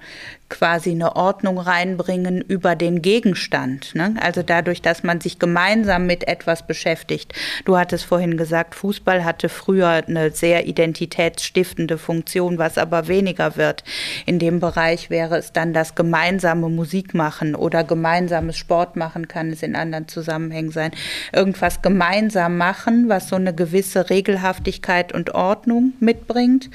quasi 0.49 0.91
eine 0.91 1.15
Ordnung 1.15 1.57
reinbringen 1.57 2.41
über 2.41 2.75
den 2.75 3.01
Gegenstand. 3.01 3.93
Ne? 3.95 4.15
Also 4.21 4.43
dadurch, 4.43 4.81
dass 4.81 5.03
man 5.03 5.19
sich 5.19 5.39
gemeinsam 5.39 6.05
mit 6.05 6.27
etwas 6.27 6.65
beschäftigt. 6.65 7.33
Du 7.65 7.77
hattest 7.77 8.05
vorhin 8.05 8.37
gesagt, 8.37 8.75
Fußball 8.75 9.25
hatte 9.25 9.49
früher 9.49 10.03
eine 10.07 10.31
sehr 10.31 10.67
identitätsstiftende 10.67 11.97
Funktion, 11.97 12.57
was 12.57 12.77
aber 12.77 13.07
weniger 13.07 13.57
wird. 13.57 13.83
In 14.25 14.39
dem 14.39 14.59
Bereich 14.59 15.09
wäre 15.09 15.37
es 15.37 15.51
dann 15.51 15.73
das 15.73 15.95
gemeinsame 15.95 16.69
Musik 16.69 17.13
machen 17.13 17.55
oder 17.55 17.83
gemeinsames 17.83 18.57
Sport 18.57 18.95
machen, 18.95 19.27
kann 19.27 19.51
es 19.51 19.63
in 19.63 19.75
anderen 19.75 20.07
Zusammenhängen 20.07 20.71
sein. 20.71 20.91
Irgendwas 21.33 21.81
gemeinsam 21.81 22.57
machen, 22.57 23.09
was 23.09 23.29
so 23.29 23.35
eine 23.35 23.53
gewisse 23.53 24.09
Regelhaftigkeit 24.09 25.13
und 25.13 25.35
Ordnung 25.35 25.93
mitbringt, 25.99 26.69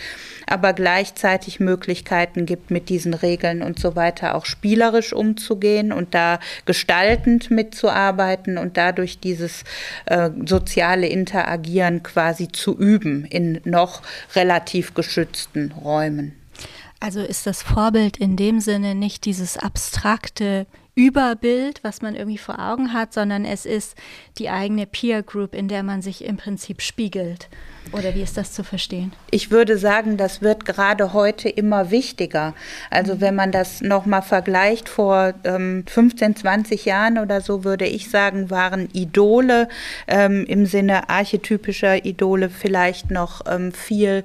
aber 0.52 0.74
gleichzeitig 0.74 1.60
Möglichkeiten 1.60 2.44
gibt, 2.44 2.70
mit 2.70 2.90
diesen 2.90 3.14
Regeln 3.14 3.62
und 3.62 3.78
so 3.78 3.96
weiter 3.96 4.34
auch 4.34 4.44
spielerisch 4.44 5.14
umzugehen 5.14 5.92
und 5.92 6.14
da 6.14 6.40
gestaltend 6.66 7.50
mitzuarbeiten 7.50 8.58
und 8.58 8.76
dadurch 8.76 9.18
dieses 9.18 9.64
äh, 10.04 10.28
soziale 10.44 11.06
Interagieren 11.06 12.02
quasi 12.02 12.48
zu 12.48 12.76
üben 12.76 13.24
in 13.24 13.62
noch 13.64 14.02
relativ 14.34 14.92
geschützten 14.92 15.72
Räumen. 15.72 16.34
Also 17.00 17.20
ist 17.20 17.46
das 17.46 17.62
Vorbild 17.62 18.18
in 18.18 18.36
dem 18.36 18.60
Sinne 18.60 18.94
nicht 18.94 19.24
dieses 19.24 19.56
abstrakte 19.56 20.66
Überbild, 20.94 21.82
was 21.82 22.02
man 22.02 22.14
irgendwie 22.14 22.38
vor 22.38 22.58
Augen 22.58 22.92
hat, 22.92 23.14
sondern 23.14 23.44
es 23.46 23.64
ist 23.64 23.96
die 24.38 24.50
eigene 24.50 24.86
Peer 24.86 25.22
Group, 25.22 25.54
in 25.54 25.68
der 25.68 25.82
man 25.82 26.02
sich 26.02 26.24
im 26.24 26.36
Prinzip 26.36 26.82
spiegelt. 26.82 27.48
Oder 27.92 28.14
wie 28.14 28.22
ist 28.22 28.36
das 28.36 28.52
zu 28.52 28.62
verstehen? 28.62 29.12
Ich 29.30 29.50
würde 29.50 29.76
sagen, 29.76 30.16
das 30.16 30.40
wird 30.40 30.64
gerade 30.64 31.12
heute 31.12 31.48
immer 31.48 31.90
wichtiger. 31.90 32.54
Also 32.90 33.20
wenn 33.20 33.34
man 33.34 33.52
das 33.52 33.80
nochmal 33.80 34.22
vergleicht, 34.22 34.88
vor 34.88 35.34
ähm, 35.44 35.84
15, 35.86 36.36
20 36.36 36.84
Jahren 36.84 37.18
oder 37.18 37.40
so, 37.40 37.64
würde 37.64 37.86
ich 37.86 38.08
sagen, 38.08 38.50
waren 38.50 38.88
Idole 38.92 39.68
ähm, 40.06 40.44
im 40.46 40.66
Sinne 40.66 41.08
archetypischer 41.08 42.04
Idole 42.04 42.50
vielleicht 42.50 43.10
noch 43.10 43.42
ähm, 43.46 43.72
viel 43.72 44.24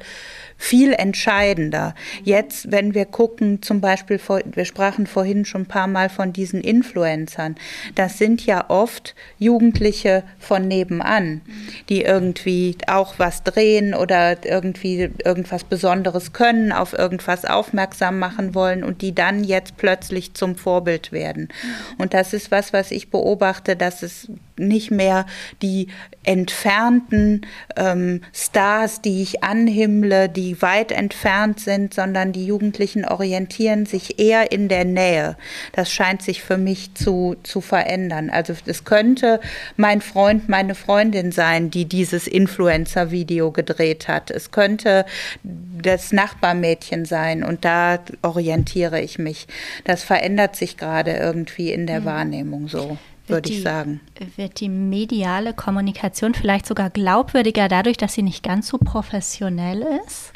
viel 0.57 0.93
entscheidender. 0.93 1.93
Jetzt, 2.23 2.71
wenn 2.71 2.93
wir 2.93 3.05
gucken, 3.05 3.61
zum 3.61 3.79
Beispiel, 3.79 4.19
wir 4.45 4.65
sprachen 4.65 5.07
vorhin 5.07 5.45
schon 5.45 5.61
ein 5.61 5.67
paar 5.67 5.87
Mal 5.87 6.09
von 6.09 6.33
diesen 6.33 6.61
Influencern, 6.61 7.55
das 7.95 8.17
sind 8.17 8.45
ja 8.45 8.65
oft 8.69 9.15
Jugendliche 9.39 10.23
von 10.39 10.67
nebenan, 10.67 11.41
die 11.89 12.01
irgendwie 12.01 12.75
auch 12.87 13.15
was 13.17 13.43
drehen 13.43 13.93
oder 13.93 14.43
irgendwie 14.43 15.09
irgendwas 15.23 15.63
Besonderes 15.63 16.33
können, 16.33 16.71
auf 16.71 16.93
irgendwas 16.93 17.45
aufmerksam 17.45 18.19
machen 18.19 18.55
wollen 18.55 18.83
und 18.83 19.01
die 19.01 19.13
dann 19.13 19.43
jetzt 19.43 19.77
plötzlich 19.77 20.33
zum 20.33 20.55
Vorbild 20.55 21.11
werden. 21.11 21.49
Und 21.97 22.13
das 22.13 22.33
ist 22.33 22.51
was, 22.51 22.73
was 22.73 22.91
ich 22.91 23.09
beobachte, 23.09 23.75
dass 23.75 24.01
es 24.01 24.27
nicht 24.59 24.91
mehr 24.91 25.25
die 25.61 25.87
entfernten 26.23 27.45
ähm, 27.77 28.21
Stars, 28.33 29.01
die 29.01 29.21
ich 29.21 29.43
anhimmle, 29.43 30.27
die 30.27 30.61
weit 30.61 30.91
entfernt 30.91 31.59
sind, 31.59 31.93
sondern 31.93 32.33
die 32.33 32.45
Jugendlichen 32.45 33.05
orientieren 33.05 33.85
sich 33.85 34.19
eher 34.19 34.51
in 34.51 34.67
der 34.67 34.83
Nähe. 34.83 35.37
Das 35.71 35.91
scheint 35.91 36.21
sich 36.21 36.43
für 36.43 36.57
mich 36.57 36.93
zu, 36.95 37.35
zu 37.43 37.61
verändern. 37.61 38.29
Also 38.29 38.53
es 38.65 38.83
könnte 38.83 39.39
mein 39.77 40.01
Freund, 40.01 40.49
meine 40.49 40.75
Freundin 40.75 41.31
sein, 41.31 41.71
die 41.71 41.85
dieses 41.85 42.27
Influencer-Video 42.27 43.51
gedreht 43.51 44.07
hat. 44.09 44.29
Es 44.29 44.51
könnte 44.51 45.05
das 45.43 46.11
Nachbarmädchen 46.11 47.05
sein 47.05 47.43
und 47.43 47.63
da 47.63 47.99
orientiere 48.21 49.01
ich 49.01 49.17
mich. 49.17 49.47
Das 49.85 50.03
verändert 50.03 50.55
sich 50.55 50.77
gerade 50.77 51.11
irgendwie 51.11 51.71
in 51.71 51.87
der 51.87 52.01
mhm. 52.01 52.05
Wahrnehmung 52.05 52.67
so 52.67 52.97
würde 53.29 53.49
ich 53.49 53.61
sagen. 53.61 54.01
Wird 54.35 54.59
die 54.59 54.69
mediale 54.69 55.53
Kommunikation 55.53 56.33
vielleicht 56.33 56.65
sogar 56.65 56.89
glaubwürdiger 56.89 57.67
dadurch, 57.67 57.97
dass 57.97 58.13
sie 58.13 58.23
nicht 58.23 58.43
ganz 58.43 58.67
so 58.67 58.77
professionell 58.77 59.85
ist? 60.05 60.31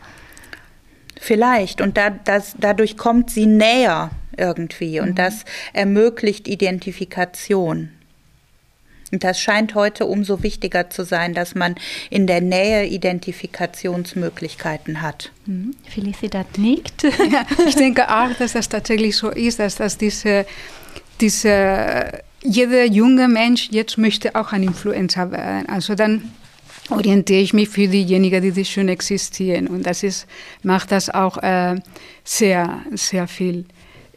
Vielleicht. 1.20 1.82
Und 1.82 1.98
da, 1.98 2.10
das, 2.10 2.56
dadurch 2.60 2.98
kommt 2.98 3.30
sie 3.30 3.46
näher 3.46 4.12
irgendwie. 4.38 5.00
Und 5.00 5.12
mhm. 5.12 5.16
das 5.16 5.46
ermöglicht 5.74 6.48
Identifikation. 6.48 7.90
Und 9.12 9.24
das 9.24 9.40
scheint 9.40 9.76
heute 9.76 10.06
umso 10.06 10.42
wichtiger 10.42 10.90
zu 10.90 11.04
sein, 11.04 11.34
dass 11.34 11.54
man 11.54 11.76
in 12.10 12.28
der 12.28 12.42
Nähe 12.42 12.88
Identifikationsmöglichkeiten 12.88 15.02
hat. 15.02 15.32
Mhm. 15.46 15.76
Felicitat 15.88 16.58
nickt. 16.58 17.04
Ja, 17.04 17.46
ich 17.68 17.76
denke 17.76 18.10
auch, 18.10 18.34
dass 18.40 18.54
das 18.54 18.70
tatsächlich 18.70 19.18
so 19.18 19.30
ist, 19.30 19.60
dass, 19.60 19.76
dass 19.76 19.98
diese, 19.98 20.46
diese 21.20 22.24
jeder 22.44 22.86
junge 22.86 23.28
Mensch 23.28 23.70
jetzt 23.72 23.98
möchte 23.98 24.36
auch 24.36 24.52
ein 24.52 24.64
Influencer 24.64 25.32
werden. 25.32 25.70
Also 25.70 25.96
dann 25.96 26.32
orientiere 26.90 27.42
ich 27.42 27.54
mich 27.54 27.70
für 27.70 27.88
diejenigen, 27.88 28.42
die 28.42 28.66
schon 28.66 28.90
existieren. 28.90 29.68
Und 29.68 29.86
das 29.86 30.04
ist, 30.04 30.28
macht 30.64 30.92
das 30.92 31.10
auch 31.10 31.38
äh, 31.38 31.76
sehr, 32.24 32.82
sehr 32.92 33.28
viel 33.28 33.66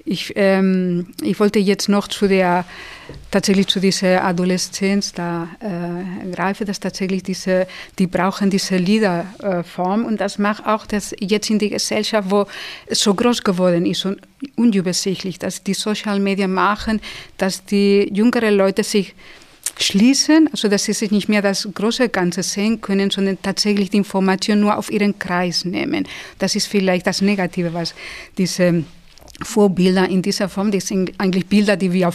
ich, 0.07 0.33
ähm, 0.37 1.07
ich 1.23 1.41
wollte 1.41 1.59
jetzt 1.59 1.89
noch 1.89 2.09
zu 2.09 2.29
der, 2.29 2.67
tatsächlich 3.31 3.69
zu 3.69 3.81
dieser 3.81 4.23
Adoleszenz 4.23 5.13
da 5.13 5.49
äh, 5.61 6.31
greifen, 6.31 6.67
dass 6.67 6.79
tatsächlich 6.79 7.23
diese, 7.23 7.67
die 7.99 8.07
brauchen 8.07 8.51
diese 8.51 8.77
Liederform 8.77 10.03
äh, 10.03 10.07
und 10.07 10.21
das 10.21 10.39
macht 10.39 10.67
auch 10.67 10.85
das 10.85 11.15
jetzt 11.19 11.49
in 11.49 11.59
der 11.59 11.71
Gesellschaft, 11.71 12.31
wo 12.31 12.47
es 12.87 13.01
so 13.01 13.15
groß 13.15 13.43
geworden 13.43 13.87
ist 13.87 14.05
und 14.05 14.21
unübersichtlich, 14.57 15.39
dass 15.39 15.63
die 15.63 15.75
Social 15.75 16.21
Media 16.21 16.49
machen, 16.49 17.01
dass 17.39 17.65
die 17.65 18.11
jüngeren 18.13 18.57
Leute 18.57 18.85
sich 18.85 19.15
schließen, 19.79 20.49
also 20.53 20.69
dass 20.69 20.85
sie 20.85 20.93
sich 20.93 21.11
nicht 21.11 21.29
mehr 21.29 21.41
das 21.41 21.67
große 21.73 22.11
Ganze 22.11 22.43
sehen 22.43 22.81
können, 22.83 23.11
sondern 23.11 23.39
tatsächlich 23.41 23.91
die 23.91 23.97
Information 23.97 24.61
nur 24.61 24.77
auf 24.77 24.91
ihren 24.91 25.19
Kreis 25.19 25.65
nehmen. 25.65 26.07
Das 26.39 26.55
ist 26.55 26.67
vielleicht 26.67 27.07
das 27.07 27.23
Negative, 27.23 27.73
was 27.73 27.95
diese 28.37 28.85
Vorbilder 29.43 30.09
in 30.09 30.23
dieser 30.23 30.49
Form, 30.49 30.71
das 30.71 30.89
sind 30.89 31.13
eigentlich 31.19 31.47
Bilder, 31.47 31.77
die 31.77 31.93
wir 31.93 32.13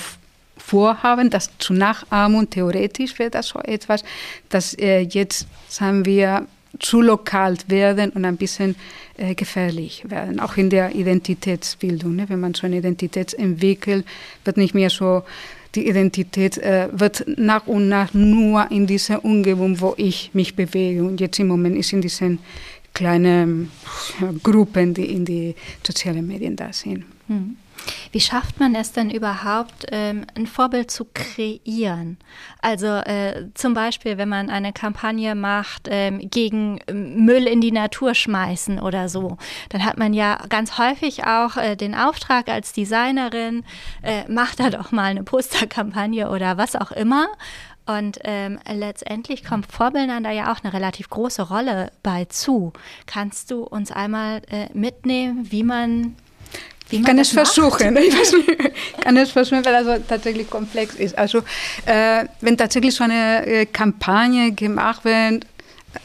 vorhaben, 0.58 1.30
das 1.30 1.50
zu 1.58 1.74
nachahmen. 1.74 2.50
Theoretisch 2.50 3.18
wäre 3.20 3.30
das 3.30 3.50
so 3.50 3.60
etwas, 3.60 4.04
dass 4.50 4.74
äh, 4.76 5.02
jetzt, 5.02 5.48
sagen 5.68 6.06
wir, 6.06 6.46
zu 6.80 7.02
lokal 7.02 7.58
werden 7.68 8.12
und 8.12 8.26
ein 8.26 8.38
bisschen 8.38 8.76
äh, 9.18 9.34
gefährlich 9.34 10.04
werden, 10.08 10.40
auch 10.40 10.56
in 10.58 10.70
der 10.70 10.94
Identitätsbildung. 10.94 12.16
Ne? 12.16 12.30
Wenn 12.30 12.40
man 12.40 12.54
so 12.54 12.68
eine 12.68 12.78
Identität 12.78 13.34
entwickelt, 13.34 14.06
wird 14.46 14.58
nicht 14.58 14.76
mehr 14.76 14.90
so 14.90 15.24
die 15.76 15.88
Identität 15.88 16.58
äh, 16.58 16.88
wird 16.92 17.26
nach 17.38 17.68
und 17.68 17.90
nach 17.90 18.14
nur 18.14 18.72
in 18.72 18.88
dieser 18.88 19.24
Umgebung, 19.24 19.80
wo 19.80 19.94
ich 19.98 20.32
mich 20.34 20.56
bewege. 20.56 21.04
Und 21.04 21.20
jetzt 21.20 21.40
im 21.40 21.48
Moment 21.48 21.78
ist 21.78 21.94
in 21.94 22.02
diesen 22.02 22.40
kleinen 23.00 23.72
Gruppen, 24.44 24.94
die 24.94 25.06
in 25.06 25.24
die 25.24 25.56
sozialen 25.88 26.28
Medien 26.28 26.58
da 26.58 26.74
sind. 26.74 27.06
Hm. 27.28 27.56
Wie 28.12 28.20
schafft 28.20 28.60
man 28.60 28.76
es 28.76 28.92
denn 28.92 29.10
überhaupt, 29.10 29.86
ähm, 29.92 30.26
ein 30.36 30.48
Vorbild 30.48 30.92
zu 30.92 31.06
kreieren? 31.14 32.18
Also 32.62 32.88
äh, 32.88 33.46
zum 33.54 33.74
Beispiel, 33.74 34.18
wenn 34.18 34.28
man 34.28 34.50
eine 34.50 34.74
Kampagne 34.74 35.34
macht 35.34 35.88
ähm, 35.90 36.30
gegen 36.30 36.82
ähm, 36.88 37.24
Müll 37.24 37.48
in 37.48 37.62
die 37.62 37.72
Natur 37.72 38.16
schmeißen 38.16 38.82
oder 38.82 39.08
so, 39.08 39.38
dann 39.70 39.86
hat 39.86 39.98
man 39.98 40.14
ja 40.14 40.40
ganz 40.50 40.78
häufig 40.78 41.24
auch 41.24 41.56
äh, 41.56 41.78
den 41.78 41.96
Auftrag 41.96 42.50
als 42.50 42.74
Designerin, 42.74 43.64
äh, 44.02 44.30
macht 44.30 44.60
da 44.60 44.70
doch 44.70 44.92
mal 44.92 45.06
eine 45.06 45.24
Posterkampagne 45.24 46.30
oder 46.30 46.58
was 46.58 46.76
auch 46.76 46.92
immer. 46.92 47.28
Und 47.98 48.20
ähm, 48.24 48.60
letztendlich 48.72 49.44
kommt 49.44 49.66
Vorbildern 49.72 50.24
da 50.24 50.30
ja 50.30 50.54
auch 50.54 50.64
eine 50.64 50.74
relativ 50.74 51.10
große 51.10 51.42
Rolle 51.42 51.92
bei 52.04 52.26
zu. 52.26 52.72
Kannst 53.08 53.50
du 53.50 53.64
uns 53.64 53.92
einmal 53.92 54.44
äh, 54.52 54.68
mitnehmen, 54.74 55.48
wie 55.50 55.64
man 55.64 56.16
ich 56.92 57.04
kann 57.04 57.20
es 57.20 57.32
versuchen. 57.32 57.98
Ich 57.98 59.04
kann 59.04 59.18
es 59.18 59.32
versuchen, 59.32 59.64
weil 59.66 59.76
also 59.76 59.98
tatsächlich 60.08 60.50
komplex 60.50 60.96
ist. 60.96 61.18
Also 61.18 61.40
äh, 61.86 62.26
wenn 62.42 62.58
tatsächlich 62.58 62.94
so 62.94 63.04
eine 63.04 63.46
äh, 63.46 63.66
Kampagne 63.66 64.52
gemacht 64.52 65.06
wird, 65.06 65.46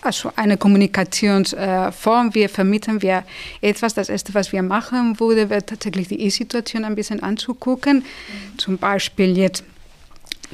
also 0.00 0.30
eine 0.36 0.56
Kommunikationsform, 0.56 2.28
äh, 2.28 2.34
wir 2.34 2.48
vermitteln 2.48 3.02
wir 3.02 3.24
etwas. 3.60 3.94
Das 3.94 4.08
erste, 4.08 4.32
was 4.34 4.52
wir 4.52 4.62
machen 4.62 5.20
würde, 5.20 5.50
wäre 5.50 5.64
tatsächlich 5.64 6.08
die 6.08 6.20
E-Situation 6.20 6.84
ein 6.84 6.94
bisschen 6.94 7.22
anzugucken. 7.22 7.98
Mhm. 7.98 8.58
Zum 8.58 8.78
Beispiel 8.78 9.36
jetzt 9.36 9.64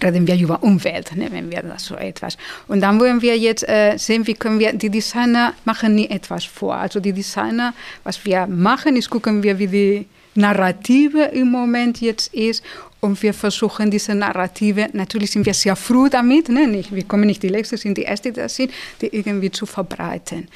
reden 0.02 0.26
wir 0.26 0.38
über 0.38 0.62
Umwelt, 0.62 1.14
nehmen 1.16 1.50
wir 1.50 1.62
das 1.62 1.84
so 1.84 1.96
etwas. 1.96 2.36
Und 2.68 2.80
dann 2.80 2.98
wollen 3.00 3.22
wir 3.22 3.36
jetzt 3.36 3.68
äh, 3.68 3.96
sehen, 3.96 4.26
wie 4.26 4.34
können 4.34 4.58
wir, 4.58 4.72
die 4.72 4.90
Designer 4.90 5.54
machen 5.64 5.94
nie 5.94 6.08
etwas 6.08 6.44
vor. 6.44 6.74
Also 6.74 7.00
die 7.00 7.12
Designer, 7.12 7.74
was 8.04 8.24
wir 8.24 8.46
machen, 8.46 8.96
ist 8.96 9.10
gucken 9.10 9.42
wir, 9.42 9.58
wie 9.58 9.66
die 9.66 10.06
Narrative 10.34 11.24
im 11.32 11.50
Moment 11.50 12.00
jetzt 12.00 12.32
ist. 12.34 12.62
Und 13.00 13.22
wir 13.22 13.32
versuchen 13.32 13.90
diese 13.90 14.14
Narrative, 14.14 14.88
natürlich 14.92 15.30
sind 15.30 15.46
wir 15.46 15.54
sehr 15.54 15.74
froh 15.74 16.08
damit, 16.08 16.50
ne? 16.50 16.66
nicht, 16.66 16.94
wir 16.94 17.04
kommen 17.04 17.26
nicht 17.26 17.42
die 17.42 17.48
Letzte, 17.48 17.78
sind 17.78 17.96
die 17.96 18.02
Erste, 18.02 18.30
die 18.30 18.40
das 18.40 18.54
sind, 18.56 18.70
die 19.00 19.06
irgendwie 19.06 19.50
zu 19.50 19.64
verbreiten. 19.64 20.48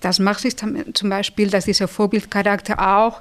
Das 0.00 0.18
macht 0.18 0.40
sich 0.40 0.56
zum 0.56 1.10
Beispiel, 1.10 1.50
dass 1.50 1.64
dieser 1.66 1.88
Vorbildcharakter 1.88 2.78
auch 2.78 3.20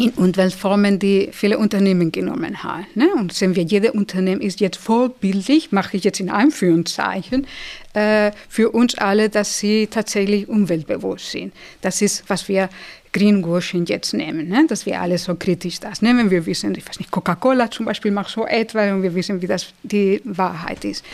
in 0.00 0.10
Umweltformen, 0.10 0.98
die 0.98 1.28
viele 1.32 1.58
Unternehmen 1.58 2.10
genommen 2.10 2.62
haben. 2.62 2.86
Ne? 2.94 3.08
Und 3.14 3.32
sehen 3.32 3.54
wir, 3.54 3.62
jedes 3.62 3.90
Unternehmen 3.90 4.40
ist 4.40 4.60
jetzt 4.60 4.78
vorbildlich, 4.78 5.72
mache 5.72 5.96
ich 5.96 6.04
jetzt 6.04 6.20
in 6.20 6.30
Anführungszeichen, 6.30 7.46
äh, 7.92 8.32
für 8.48 8.70
uns 8.70 8.96
alle, 8.96 9.28
dass 9.28 9.58
sie 9.58 9.86
tatsächlich 9.88 10.48
umweltbewusst 10.48 11.30
sind. 11.30 11.52
Das 11.82 12.00
ist, 12.00 12.24
was 12.28 12.48
wir 12.48 12.70
Greenwashing 13.12 13.86
jetzt 13.86 14.14
nehmen, 14.14 14.48
ne? 14.48 14.64
dass 14.68 14.86
wir 14.86 15.00
alle 15.00 15.18
so 15.18 15.34
kritisch 15.34 15.80
das 15.80 16.00
nehmen. 16.00 16.30
Wir 16.30 16.46
wissen, 16.46 16.74
ich 16.74 16.88
weiß 16.88 16.98
nicht, 16.98 17.10
Coca-Cola 17.10 17.70
zum 17.70 17.86
Beispiel 17.86 18.10
macht 18.10 18.30
so 18.30 18.46
etwas 18.46 18.92
und 18.92 19.02
wir 19.02 19.14
wissen, 19.14 19.42
wie 19.42 19.46
das 19.46 19.66
die 19.82 20.22
Wahrheit 20.24 20.84
ist. 20.84 21.04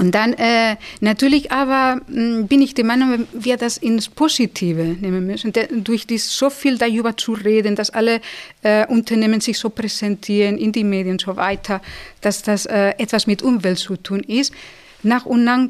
Und 0.00 0.14
dann 0.14 0.32
äh, 0.32 0.76
natürlich 1.00 1.52
aber 1.52 2.00
mh, 2.08 2.14
hm, 2.14 2.48
bin 2.48 2.62
ich 2.62 2.72
der 2.72 2.86
Meinung, 2.86 3.12
wenn 3.12 3.26
wir 3.34 3.58
das 3.58 3.76
ins 3.76 4.08
Positive 4.08 4.82
nehmen 4.82 5.26
müssen, 5.26 5.52
durch 5.84 6.06
dies 6.06 6.34
so 6.34 6.48
viel 6.48 6.78
darüber 6.78 7.18
zu 7.18 7.34
reden, 7.34 7.76
dass 7.76 7.90
alle 7.90 8.22
äh, 8.62 8.86
Unternehmen 8.86 9.42
sich 9.42 9.58
so 9.58 9.68
präsentieren 9.68 10.56
in 10.56 10.72
die 10.72 10.84
Medien 10.84 11.12
und 11.12 11.20
so 11.20 11.36
weiter, 11.36 11.82
dass 12.22 12.42
das 12.42 12.64
äh, 12.64 12.94
etwas 12.96 13.26
mit 13.26 13.42
Umwelt 13.42 13.78
zu 13.78 13.96
tun 13.96 14.20
ist. 14.20 14.54
Nach 15.02 15.26
und 15.26 15.44
nach 15.44 15.68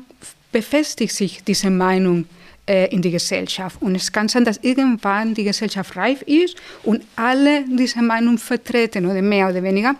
befestigt 0.52 1.12
sich 1.12 1.42
diese 1.42 1.70
Meinung 1.70 2.26
äh, 2.68 2.86
in 2.94 3.02
die 3.02 3.10
Gesellschaft. 3.10 3.82
Und 3.82 3.96
es 3.96 4.12
kann 4.12 4.28
sein, 4.28 4.44
dass 4.44 4.58
irgendwann 4.62 5.34
die 5.34 5.42
Gesellschaft 5.42 5.96
reif 5.96 6.22
ist 6.22 6.56
und 6.84 7.02
alle 7.16 7.64
diese 7.64 8.00
Meinung 8.00 8.38
vertreten 8.38 9.06
oder 9.06 9.22
mehr 9.22 9.48
oder 9.48 9.64
weniger. 9.64 9.96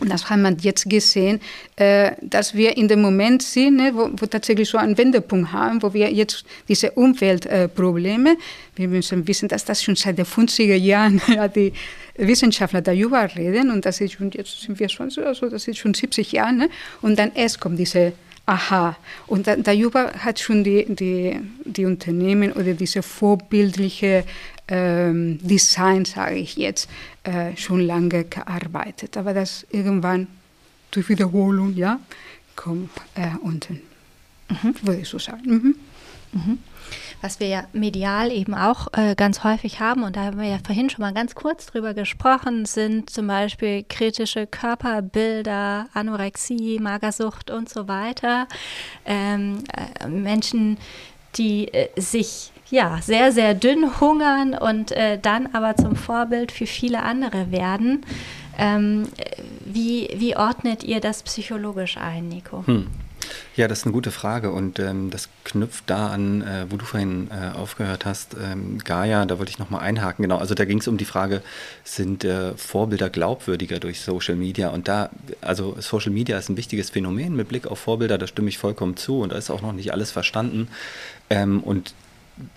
Und 0.00 0.10
das 0.10 0.30
haben 0.30 0.42
wir 0.42 0.56
jetzt 0.60 0.88
gesehen, 0.88 1.40
äh, 1.76 2.12
dass 2.22 2.54
wir 2.54 2.76
in 2.76 2.88
dem 2.88 3.02
Moment 3.02 3.42
sind, 3.42 3.76
ne, 3.76 3.92
wo, 3.94 4.10
wo, 4.12 4.26
tatsächlich 4.26 4.68
so 4.68 4.78
einen 4.78 4.96
Wendepunkt 4.96 5.52
haben, 5.52 5.82
wo 5.82 5.92
wir 5.92 6.10
jetzt 6.10 6.44
diese 6.68 6.90
Umweltprobleme, 6.92 8.36
wir 8.76 8.88
müssen 8.88 9.28
wissen, 9.28 9.48
dass 9.48 9.64
das 9.64 9.82
schon 9.82 9.96
seit 9.96 10.16
den 10.16 10.24
50er 10.24 10.74
Jahren 10.74 11.20
ja, 11.34 11.48
die 11.48 11.72
Wissenschaftler 12.16 12.80
darüber 12.80 13.28
reden 13.36 13.70
und 13.70 13.84
das 13.84 14.00
ist 14.00 14.14
schon, 14.14 14.30
jetzt 14.30 14.62
sind 14.62 14.80
wir 14.80 14.88
schon 14.88 15.10
so, 15.10 15.22
also 15.22 15.48
das 15.48 15.68
ist 15.68 15.78
schon 15.78 15.94
70 15.94 16.32
Jahre, 16.32 16.54
ne, 16.54 16.70
und 17.02 17.18
dann 17.18 17.32
erst 17.34 17.60
kommt 17.60 17.78
diese 17.78 18.12
Aha, 18.46 18.96
und 19.28 19.46
da, 19.46 19.54
darüber 19.54 20.12
hat 20.12 20.40
schon 20.40 20.64
die, 20.64 20.84
die, 20.88 21.38
die 21.64 21.84
Unternehmen 21.84 22.52
oder 22.52 22.74
diese 22.74 23.00
vorbildliche 23.00 24.24
ähm, 24.70 25.38
Design, 25.42 26.04
sage 26.04 26.36
ich 26.36 26.56
jetzt, 26.56 26.88
äh, 27.24 27.56
schon 27.56 27.80
lange 27.80 28.24
gearbeitet. 28.24 29.16
Aber 29.16 29.34
das 29.34 29.66
irgendwann 29.70 30.28
durch 30.90 31.08
Wiederholung, 31.08 31.74
ja, 31.74 32.00
kommt 32.56 32.90
äh, 33.14 33.30
unten, 33.42 33.80
mhm. 34.48 34.74
würde 34.82 35.00
ich 35.00 35.08
so 35.08 35.18
sagen. 35.18 35.42
Mhm. 35.46 35.74
Mhm. 36.32 36.58
Was 37.22 37.38
wir 37.38 37.48
ja 37.48 37.64
medial 37.72 38.32
eben 38.32 38.54
auch 38.54 38.88
äh, 38.92 39.14
ganz 39.14 39.44
häufig 39.44 39.80
haben, 39.80 40.02
und 40.04 40.16
da 40.16 40.24
haben 40.24 40.40
wir 40.40 40.48
ja 40.48 40.58
vorhin 40.64 40.88
schon 40.88 41.02
mal 41.02 41.12
ganz 41.12 41.34
kurz 41.34 41.66
drüber 41.66 41.92
gesprochen, 41.92 42.64
sind 42.64 43.10
zum 43.10 43.26
Beispiel 43.26 43.84
kritische 43.88 44.46
Körperbilder, 44.46 45.88
Anorexie, 45.92 46.78
Magersucht 46.80 47.50
und 47.50 47.68
so 47.68 47.88
weiter. 47.88 48.48
Ähm, 49.04 49.64
äh, 50.00 50.08
Menschen, 50.08 50.78
die 51.36 51.68
äh, 51.68 51.88
sich 52.00 52.52
ja 52.70 52.98
sehr, 53.02 53.32
sehr 53.32 53.54
dünn 53.54 54.00
hungern 54.00 54.54
und 54.54 54.92
äh, 54.92 55.18
dann 55.18 55.48
aber 55.52 55.76
zum 55.76 55.96
Vorbild 55.96 56.52
für 56.52 56.66
viele 56.66 57.02
andere 57.02 57.50
werden. 57.50 58.04
Ähm, 58.58 59.08
wie, 59.64 60.10
wie 60.16 60.36
ordnet 60.36 60.84
ihr 60.84 61.00
das 61.00 61.22
psychologisch 61.22 61.96
ein, 61.96 62.28
Nico? 62.28 62.66
Hm. 62.66 62.86
Ja, 63.56 63.68
das 63.68 63.80
ist 63.80 63.84
eine 63.84 63.92
gute 63.92 64.10
Frage 64.10 64.50
und 64.50 64.78
ähm, 64.78 65.10
das 65.10 65.28
knüpft 65.44 65.84
da 65.88 66.08
an, 66.08 66.42
äh, 66.42 66.66
wo 66.68 66.76
du 66.76 66.84
vorhin 66.84 67.28
äh, 67.30 67.56
aufgehört 67.56 68.04
hast, 68.04 68.34
ähm, 68.42 68.78
Gaia, 68.78 69.24
da 69.24 69.38
wollte 69.38 69.50
ich 69.50 69.58
nochmal 69.58 69.82
einhaken. 69.82 70.22
Genau, 70.22 70.38
also 70.38 70.54
da 70.54 70.64
ging 70.64 70.78
es 70.78 70.88
um 70.88 70.96
die 70.96 71.04
Frage, 71.04 71.42
sind 71.84 72.24
äh, 72.24 72.56
Vorbilder 72.56 73.10
glaubwürdiger 73.10 73.78
durch 73.78 74.00
Social 74.00 74.36
Media? 74.36 74.70
Und 74.70 74.88
da, 74.88 75.10
also 75.40 75.76
Social 75.80 76.12
Media 76.12 76.38
ist 76.38 76.48
ein 76.48 76.56
wichtiges 76.56 76.90
Phänomen 76.90 77.36
mit 77.36 77.48
Blick 77.48 77.66
auf 77.66 77.78
Vorbilder, 77.78 78.18
da 78.18 78.26
stimme 78.26 78.48
ich 78.48 78.58
vollkommen 78.58 78.96
zu 78.96 79.20
und 79.20 79.32
da 79.32 79.36
ist 79.36 79.50
auch 79.50 79.62
noch 79.62 79.72
nicht 79.72 79.92
alles 79.92 80.10
verstanden. 80.10 80.68
Ähm, 81.28 81.60
und 81.60 81.94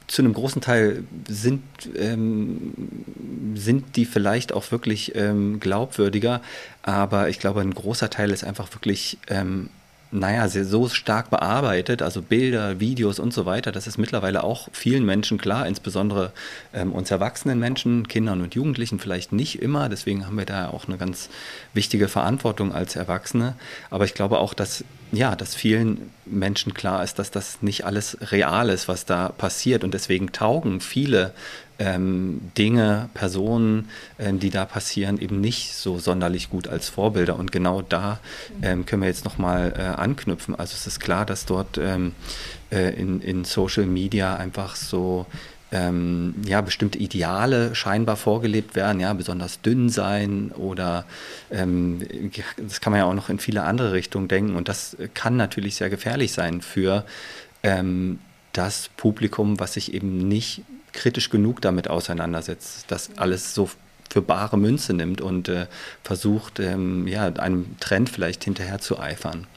zu 0.07 0.21
einem 0.21 0.33
großen 0.33 0.61
Teil 0.61 1.03
sind, 1.27 1.63
ähm, 1.95 2.73
sind 3.55 3.95
die 3.95 4.05
vielleicht 4.05 4.53
auch 4.53 4.71
wirklich 4.71 5.15
ähm, 5.15 5.59
glaubwürdiger, 5.59 6.41
aber 6.81 7.29
ich 7.29 7.39
glaube, 7.39 7.61
ein 7.61 7.73
großer 7.73 8.09
Teil 8.09 8.31
ist 8.31 8.43
einfach 8.43 8.73
wirklich 8.73 9.17
ähm, 9.27 9.69
naja, 10.13 10.47
so 10.47 10.89
stark 10.89 11.31
bearbeitet, 11.31 12.03
also 12.03 12.21
Bilder, 12.21 12.79
Videos 12.79 13.17
und 13.17 13.33
so 13.33 13.47
weiter, 13.47 13.71
das 13.71 13.87
ist 13.87 13.97
mittlerweile 13.97 14.43
auch 14.43 14.69
vielen 14.71 15.05
Menschen 15.05 15.39
klar, 15.39 15.67
insbesondere 15.67 16.31
ähm, 16.71 16.93
uns 16.93 17.09
erwachsenen 17.09 17.57
Menschen, 17.57 18.07
Kindern 18.07 18.41
und 18.41 18.53
Jugendlichen 18.53 18.99
vielleicht 18.99 19.31
nicht 19.31 19.59
immer. 19.59 19.89
Deswegen 19.89 20.27
haben 20.27 20.37
wir 20.37 20.45
da 20.45 20.69
auch 20.69 20.87
eine 20.87 20.97
ganz 20.97 21.29
wichtige 21.73 22.07
Verantwortung 22.07 22.73
als 22.73 22.95
Erwachsene. 22.95 23.55
Aber 23.89 24.05
ich 24.05 24.13
glaube 24.13 24.37
auch, 24.37 24.53
dass 24.53 24.85
ja, 25.13 25.35
dass 25.35 25.53
vielen 25.53 26.09
Menschen 26.25 26.73
klar 26.73 27.03
ist, 27.03 27.19
dass 27.19 27.29
das 27.29 27.61
nicht 27.61 27.85
alles 27.85 28.17
real 28.31 28.69
ist, 28.69 28.87
was 28.87 29.05
da 29.05 29.29
passiert. 29.29 29.83
Und 29.83 29.93
deswegen 29.93 30.31
taugen 30.31 30.81
viele 30.81 31.33
ähm, 31.77 32.51
Dinge, 32.57 33.09
Personen, 33.13 33.89
ähm, 34.17 34.39
die 34.39 34.49
da 34.49 34.65
passieren, 34.65 35.19
eben 35.19 35.39
nicht 35.39 35.73
so 35.73 35.99
sonderlich 35.99 36.49
gut 36.49 36.67
als 36.67 36.89
Vorbilder. 36.89 37.37
Und 37.37 37.51
genau 37.51 37.83
da 37.83 38.19
ähm, 38.63 38.87
können 38.87 39.03
wir 39.03 39.09
jetzt 39.09 39.23
nochmal 39.23 39.73
äh, 39.77 39.81
anknüpfen. 39.83 40.55
Also 40.55 40.73
es 40.73 40.87
ist 40.87 40.99
klar, 40.99 41.27
dass 41.27 41.45
dort 41.45 41.77
ähm, 41.77 42.13
äh, 42.71 42.99
in, 42.99 43.21
in 43.21 43.45
Social 43.45 43.85
Media 43.85 44.35
einfach 44.35 44.75
so 44.75 45.27
ähm, 45.73 46.35
ja, 46.45 46.61
bestimmte 46.61 46.99
Ideale 46.99 47.73
scheinbar 47.73 48.15
vorgelebt 48.15 48.75
werden, 48.75 48.99
ja, 48.99 49.11
besonders 49.13 49.59
dünn 49.61 49.89
sein 49.89 50.51
oder 50.51 51.05
ähm, 51.51 51.99
das 52.57 52.79
kann 52.79 52.91
man 52.91 52.99
ja 52.99 53.05
auch 53.05 53.15
noch 53.15 53.29
in 53.29 53.39
viele 53.39 53.63
andere 53.63 53.91
Richtungen 53.91 54.27
denken. 54.27 54.55
Und 54.55 54.69
das 54.69 54.95
kann 55.15 55.35
natürlich 55.35 55.75
sehr 55.75 55.89
gefährlich 55.89 56.31
sein 56.31 56.61
für 56.61 57.05
ähm, 57.63 58.19
das 58.53 58.89
Publikum, 58.95 59.59
was 59.59 59.73
sich 59.73 59.95
eben 59.95 60.27
nicht 60.27 60.61
kritisch 60.91 61.31
genug 61.31 61.59
damit 61.61 61.89
auseinandersetzt, 61.89 62.85
das 62.89 63.09
alles 63.17 63.55
so 63.55 63.67
für 64.11 64.21
bare 64.21 64.59
Münze 64.59 64.93
nimmt 64.93 65.21
und 65.21 65.49
äh, 65.49 65.65
versucht, 66.03 66.59
ähm, 66.59 67.07
ja, 67.07 67.25
einem 67.25 67.79
Trend 67.79 68.09
vielleicht 68.09 68.43
hinterher 68.43 68.77
zu 68.77 68.99
eifern. 68.99 69.47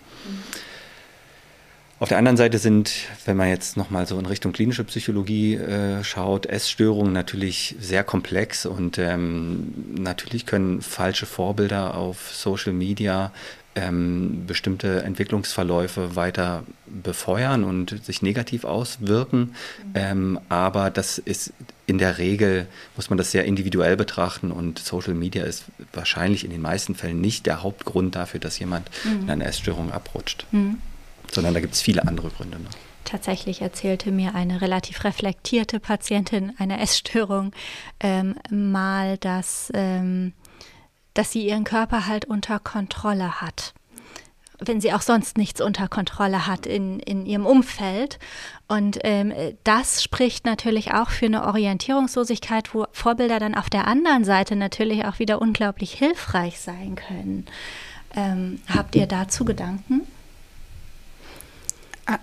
Auf 1.98 2.10
der 2.10 2.18
anderen 2.18 2.36
Seite 2.36 2.58
sind, 2.58 2.92
wenn 3.24 3.38
man 3.38 3.48
jetzt 3.48 3.78
nochmal 3.78 4.06
so 4.06 4.18
in 4.18 4.26
Richtung 4.26 4.52
klinische 4.52 4.84
Psychologie 4.84 5.54
äh, 5.54 6.04
schaut, 6.04 6.44
Essstörungen 6.44 7.14
natürlich 7.14 7.74
sehr 7.80 8.04
komplex 8.04 8.66
und 8.66 8.98
ähm, 8.98 9.72
natürlich 9.96 10.44
können 10.44 10.82
falsche 10.82 11.24
Vorbilder 11.24 11.94
auf 11.94 12.34
Social 12.34 12.74
Media 12.74 13.32
ähm, 13.76 14.44
bestimmte 14.46 15.02
Entwicklungsverläufe 15.02 16.16
weiter 16.16 16.64
befeuern 16.86 17.62
und 17.62 18.04
sich 18.04 18.22
negativ 18.22 18.64
auswirken. 18.64 19.38
Mhm. 19.40 19.92
Ähm, 19.94 20.40
aber 20.48 20.90
das 20.90 21.18
ist 21.18 21.52
in 21.86 21.98
der 21.98 22.18
Regel, 22.18 22.66
muss 22.96 23.10
man 23.10 23.18
das 23.18 23.30
sehr 23.30 23.44
individuell 23.44 23.96
betrachten 23.96 24.50
und 24.50 24.78
Social 24.78 25.14
Media 25.14 25.44
ist 25.44 25.64
wahrscheinlich 25.92 26.44
in 26.44 26.50
den 26.50 26.62
meisten 26.62 26.94
Fällen 26.94 27.20
nicht 27.20 27.46
der 27.46 27.62
Hauptgrund 27.62 28.16
dafür, 28.16 28.40
dass 28.40 28.58
jemand 28.58 28.90
mhm. 29.04 29.22
in 29.22 29.30
eine 29.30 29.44
Essstörung 29.44 29.92
abrutscht, 29.92 30.46
mhm. 30.50 30.78
Sondern 31.32 31.54
da 31.54 31.60
gibt 31.60 31.74
es 31.74 31.82
viele 31.82 32.06
andere 32.06 32.30
Gründe. 32.30 32.58
Noch. 32.58 32.70
Tatsächlich 33.04 33.62
erzählte 33.62 34.10
mir 34.10 34.34
eine 34.34 34.60
relativ 34.60 35.04
reflektierte 35.04 35.78
Patientin 35.80 36.52
einer 36.58 36.80
Essstörung 36.80 37.52
ähm, 38.00 38.34
mal, 38.50 39.16
dass 39.18 39.70
ähm, 39.74 40.32
dass 41.16 41.32
sie 41.32 41.46
ihren 41.46 41.64
Körper 41.64 42.06
halt 42.06 42.24
unter 42.26 42.58
Kontrolle 42.58 43.40
hat. 43.40 43.74
Wenn 44.58 44.80
sie 44.80 44.92
auch 44.92 45.02
sonst 45.02 45.36
nichts 45.36 45.60
unter 45.60 45.86
Kontrolle 45.88 46.46
hat 46.46 46.66
in, 46.66 46.98
in 47.00 47.26
ihrem 47.26 47.44
Umfeld. 47.44 48.18
Und 48.68 48.98
ähm, 49.04 49.32
das 49.64 50.02
spricht 50.02 50.46
natürlich 50.46 50.94
auch 50.94 51.10
für 51.10 51.26
eine 51.26 51.46
Orientierungslosigkeit, 51.46 52.74
wo 52.74 52.86
Vorbilder 52.92 53.38
dann 53.38 53.54
auf 53.54 53.68
der 53.68 53.86
anderen 53.86 54.24
Seite 54.24 54.56
natürlich 54.56 55.04
auch 55.04 55.18
wieder 55.18 55.42
unglaublich 55.42 55.92
hilfreich 55.92 56.58
sein 56.58 56.96
können. 56.96 57.46
Ähm, 58.14 58.60
habt 58.74 58.94
ihr 58.94 59.06
dazu 59.06 59.44
Gedanken? 59.44 60.06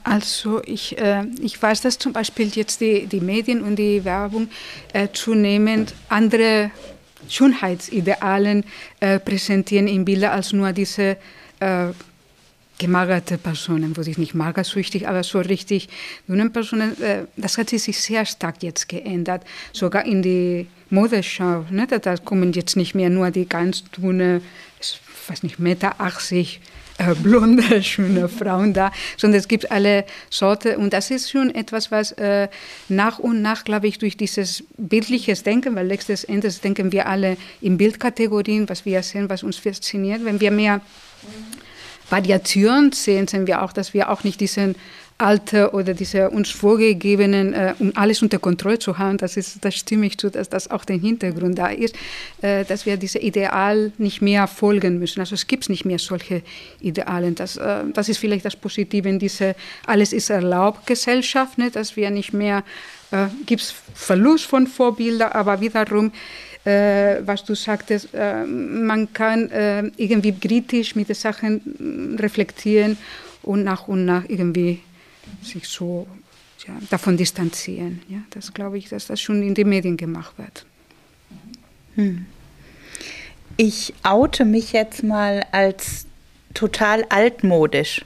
Also 0.03 0.61
ich, 0.63 0.97
äh, 0.97 1.25
ich 1.41 1.61
weiß, 1.61 1.81
dass 1.81 1.99
zum 1.99 2.13
Beispiel 2.13 2.47
jetzt 2.47 2.79
die, 2.79 3.05
die 3.05 3.19
Medien 3.19 3.61
und 3.61 3.75
die 3.75 4.05
Werbung 4.05 4.47
äh, 4.93 5.09
zunehmend 5.11 5.93
andere 6.07 6.71
Schönheitsidealen 7.27 8.63
äh, 9.01 9.19
präsentieren 9.19 9.87
in 9.87 10.05
Bilder 10.05 10.31
als 10.31 10.53
nur 10.53 10.71
diese 10.71 11.17
äh, 11.59 11.87
gemagerte 12.77 13.37
Personen, 13.37 13.95
wo 13.95 14.03
sich 14.03 14.17
nicht 14.17 14.33
magersüchtig, 14.33 15.07
aber 15.07 15.23
so 15.23 15.39
richtig 15.39 15.89
dünnen 16.27 16.51
Personen. 16.51 16.99
Äh, 17.01 17.25
das 17.35 17.57
hat 17.57 17.69
sich 17.69 17.97
sehr 17.99 18.25
stark 18.25 18.63
jetzt 18.63 18.87
geändert, 18.87 19.43
sogar 19.73 20.05
in 20.05 20.21
die 20.21 20.67
Modeschau. 20.89 21.65
Ne? 21.69 21.87
Da 21.87 22.17
kommen 22.17 22.53
jetzt 22.53 22.75
nicht 22.75 22.95
mehr 22.95 23.09
nur 23.09 23.31
die 23.31 23.47
ganz 23.47 23.83
dünne, 23.91 24.41
ich 24.79 24.99
weiß 25.27 25.43
nicht, 25.43 25.59
Meter 25.59 25.99
80 25.99 26.61
äh, 26.97 27.15
blonde, 27.15 27.81
schöne 27.83 28.29
Frauen 28.29 28.73
da, 28.73 28.91
sondern 29.17 29.39
es 29.39 29.47
gibt 29.47 29.71
alle 29.71 30.05
Sorte 30.29 30.77
und 30.77 30.93
das 30.93 31.11
ist 31.11 31.31
schon 31.31 31.53
etwas, 31.53 31.91
was 31.91 32.11
äh, 32.13 32.47
nach 32.89 33.19
und 33.19 33.41
nach, 33.41 33.63
glaube 33.63 33.87
ich, 33.87 33.97
durch 33.97 34.17
dieses 34.17 34.63
bildliches 34.77 35.43
Denken, 35.43 35.75
weil 35.75 35.87
letztes 35.87 36.23
Endes 36.23 36.61
denken 36.61 36.91
wir 36.91 37.07
alle 37.07 37.37
in 37.61 37.77
Bildkategorien, 37.77 38.69
was 38.69 38.85
wir 38.85 39.01
sehen, 39.03 39.29
was 39.29 39.43
uns 39.43 39.57
fasziniert. 39.57 40.23
Wenn 40.23 40.39
wir 40.39 40.51
mehr 40.51 40.81
Variation 42.09 42.91
sehen, 42.91 43.27
sehen 43.27 43.47
wir 43.47 43.63
auch, 43.63 43.73
dass 43.73 43.93
wir 43.93 44.11
auch 44.11 44.23
nicht 44.23 44.39
diesen 44.39 44.75
alte 45.17 45.71
oder 45.73 45.93
diese 45.93 46.29
uns 46.29 46.49
vorgegebenen, 46.49 47.53
äh, 47.53 47.73
um 47.79 47.91
alles 47.95 48.21
unter 48.21 48.39
Kontrolle 48.39 48.79
zu 48.79 48.97
haben, 48.97 49.17
das, 49.17 49.37
ist, 49.37 49.63
das 49.63 49.75
stimme 49.75 50.05
ich 50.05 50.17
zu, 50.17 50.29
dass 50.29 50.49
das 50.49 50.69
auch 50.69 50.85
der 50.85 50.97
Hintergrund 50.97 51.57
da 51.57 51.67
ist, 51.67 51.95
äh, 52.41 52.65
dass 52.65 52.85
wir 52.85 52.97
diesem 52.97 53.21
Ideal 53.21 53.91
nicht 53.97 54.21
mehr 54.21 54.47
folgen 54.47 54.99
müssen. 54.99 55.19
Also 55.19 55.35
es 55.35 55.47
gibt 55.47 55.69
nicht 55.69 55.85
mehr 55.85 55.99
solche 55.99 56.41
Idealen. 56.81 57.35
Das, 57.35 57.57
äh, 57.57 57.83
das 57.93 58.09
ist 58.09 58.17
vielleicht 58.17 58.45
das 58.45 58.55
Positive 58.55 59.07
in 59.07 59.19
dieser 59.19 59.55
Alles 59.85 60.13
ist 60.13 60.29
erlaubt 60.29 60.85
Gesellschaft, 60.87 61.57
ne? 61.57 61.69
dass 61.71 61.95
wir 61.95 62.09
nicht 62.09 62.33
mehr, 62.33 62.63
äh, 63.11 63.27
gibt 63.45 63.61
es 63.61 63.73
Verlust 63.93 64.45
von 64.45 64.67
Vorbildern, 64.67 65.31
aber 65.31 65.61
wiederum, 65.61 66.11
äh, 66.65 67.17
was 67.25 67.43
du 67.43 67.55
sagtest, 67.55 68.09
äh, 68.13 68.45
man 68.45 69.11
kann 69.13 69.49
äh, 69.51 69.83
irgendwie 69.97 70.33
kritisch 70.33 70.95
mit 70.95 71.09
den 71.09 71.15
Sachen 71.15 72.17
reflektieren 72.19 72.97
und 73.41 73.63
nach 73.63 73.87
und 73.87 74.05
nach 74.05 74.23
irgendwie 74.27 74.79
sich 75.41 75.67
so 75.67 76.07
ja, 76.67 76.73
davon 76.89 77.17
distanzieren. 77.17 78.01
Ja, 78.07 78.19
das 78.31 78.53
glaube 78.53 78.77
ich, 78.77 78.89
dass 78.89 79.07
das 79.07 79.21
schon 79.21 79.43
in 79.43 79.53
den 79.53 79.69
Medien 79.69 79.97
gemacht 79.97 80.37
wird. 80.37 80.65
Hm. 81.95 82.25
Ich 83.57 83.93
oute 84.03 84.45
mich 84.45 84.73
jetzt 84.73 85.03
mal 85.03 85.45
als 85.51 86.05
total 86.53 87.05
altmodisch 87.09 88.03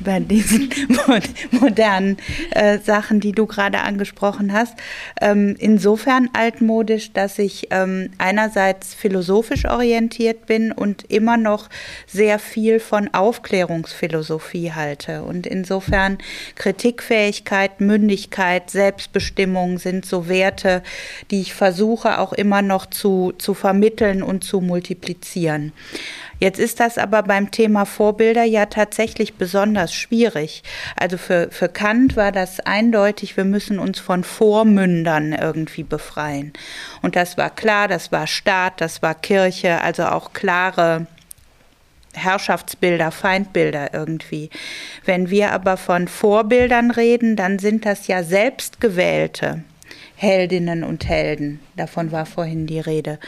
bei 0.00 0.20
diesen 0.20 0.70
modernen 1.50 2.18
äh, 2.50 2.78
Sachen, 2.78 3.20
die 3.20 3.32
du 3.32 3.46
gerade 3.46 3.80
angesprochen 3.80 4.52
hast. 4.52 4.74
Ähm, 5.20 5.56
insofern 5.58 6.28
altmodisch, 6.32 7.12
dass 7.12 7.38
ich 7.38 7.68
ähm, 7.70 8.10
einerseits 8.18 8.94
philosophisch 8.94 9.64
orientiert 9.64 10.46
bin 10.46 10.72
und 10.72 11.04
immer 11.10 11.36
noch 11.36 11.68
sehr 12.06 12.38
viel 12.38 12.80
von 12.80 13.12
Aufklärungsphilosophie 13.12 14.72
halte. 14.72 15.22
Und 15.22 15.46
insofern 15.46 16.18
Kritikfähigkeit, 16.54 17.80
Mündigkeit, 17.80 18.70
Selbstbestimmung 18.70 19.78
sind 19.78 20.06
so 20.06 20.28
Werte, 20.28 20.82
die 21.30 21.40
ich 21.40 21.54
versuche 21.54 22.18
auch 22.18 22.32
immer 22.32 22.62
noch 22.62 22.86
zu, 22.86 23.32
zu 23.38 23.54
vermitteln 23.54 24.22
und 24.22 24.44
zu 24.44 24.60
multiplizieren. 24.60 25.72
Jetzt 26.38 26.58
ist 26.58 26.80
das 26.80 26.98
aber 26.98 27.22
beim 27.22 27.50
Thema 27.50 27.86
Vorbilder 27.86 28.44
ja 28.44 28.66
tatsächlich 28.66 29.34
besonders 29.34 29.94
schwierig. 29.94 30.62
Also 30.96 31.16
für, 31.16 31.48
für 31.50 31.68
Kant 31.68 32.16
war 32.16 32.32
das 32.32 32.60
eindeutig, 32.60 33.36
wir 33.36 33.44
müssen 33.44 33.78
uns 33.78 33.98
von 33.98 34.22
Vormündern 34.22 35.32
irgendwie 35.32 35.82
befreien. 35.82 36.52
Und 37.02 37.16
das 37.16 37.38
war 37.38 37.50
klar, 37.50 37.88
das 37.88 38.12
war 38.12 38.26
Staat, 38.26 38.80
das 38.80 39.02
war 39.02 39.14
Kirche, 39.14 39.80
also 39.80 40.04
auch 40.04 40.32
klare 40.32 41.06
Herrschaftsbilder, 42.12 43.10
Feindbilder 43.10 43.94
irgendwie. 43.94 44.50
Wenn 45.04 45.30
wir 45.30 45.52
aber 45.52 45.76
von 45.76 46.08
Vorbildern 46.08 46.90
reden, 46.90 47.36
dann 47.36 47.58
sind 47.58 47.86
das 47.86 48.06
ja 48.06 48.22
selbstgewählte. 48.22 49.62
Heldinnen 50.16 50.82
und 50.82 51.06
Helden. 51.06 51.60
Davon 51.76 52.10
war 52.10 52.24
vorhin 52.24 52.66
die 52.66 52.80
Rede. 52.80 53.18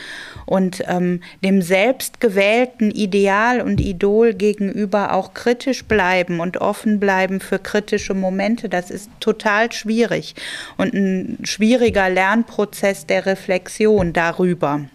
Und 0.46 0.83
ähm, 0.87 1.20
dem 1.44 1.61
selbstgewählten 1.61 2.90
Ideal 2.90 3.61
und 3.61 3.81
Idol 3.81 4.33
gegenüber 4.33 5.12
auch 5.12 5.35
kritisch 5.35 5.85
bleiben 5.85 6.40
und 6.40 6.57
offen 6.57 6.98
bleiben 6.98 7.40
für 7.40 7.59
kritische 7.59 8.14
Momente, 8.14 8.68
das 8.70 8.90
ist 8.90 9.11
total 9.20 9.70
schwierig 9.70 10.35
und 10.79 10.94
ein 10.94 11.38
schwieriger 11.44 12.09
Lernprozess 12.09 13.07
der 13.07 13.27
Reflexion 13.27 14.14
darüber 14.14 14.87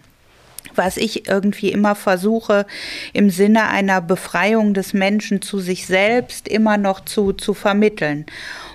was 0.76 0.96
ich 0.96 1.28
irgendwie 1.28 1.70
immer 1.70 1.94
versuche, 1.94 2.66
im 3.12 3.30
Sinne 3.30 3.68
einer 3.68 4.00
Befreiung 4.00 4.74
des 4.74 4.94
Menschen 4.94 5.42
zu 5.42 5.58
sich 5.58 5.86
selbst 5.86 6.48
immer 6.48 6.76
noch 6.76 7.00
zu, 7.00 7.32
zu 7.32 7.54
vermitteln. 7.54 8.26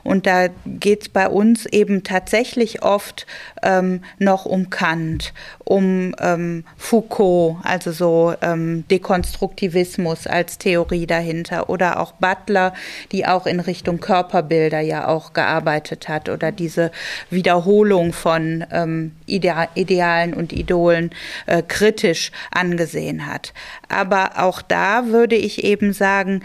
Und 0.03 0.25
da 0.25 0.47
geht 0.65 1.03
es 1.03 1.09
bei 1.09 1.27
uns 1.27 1.65
eben 1.65 2.03
tatsächlich 2.03 2.83
oft 2.83 3.25
ähm, 3.62 4.01
noch 4.17 4.45
um 4.45 4.69
Kant, 4.69 5.33
um 5.65 6.15
ähm, 6.19 6.63
Foucault, 6.77 7.57
also 7.63 7.91
so 7.91 8.33
ähm, 8.41 8.85
Dekonstruktivismus 8.89 10.25
als 10.25 10.57
Theorie 10.57 11.05
dahinter, 11.05 11.69
oder 11.69 11.99
auch 11.99 12.13
Butler, 12.13 12.73
die 13.12 13.25
auch 13.25 13.45
in 13.45 13.59
Richtung 13.59 13.99
Körperbilder 13.99 14.79
ja 14.79 15.07
auch 15.07 15.33
gearbeitet 15.33 16.07
hat, 16.07 16.29
oder 16.29 16.51
diese 16.51 16.91
Wiederholung 17.29 18.13
von 18.13 18.65
ähm, 18.71 19.12
Ide 19.25 19.67
Idealen 19.75 20.33
und 20.33 20.53
Idolen 20.53 21.12
äh, 21.45 21.62
kritisch 21.89 22.32
angesehen 22.52 23.25
hat. 23.25 23.54
Aber 23.88 24.38
auch 24.38 24.62
da 24.62 25.08
würde 25.08 25.36
ich 25.36 25.63
eben 25.63 25.91
sagen, 25.91 26.43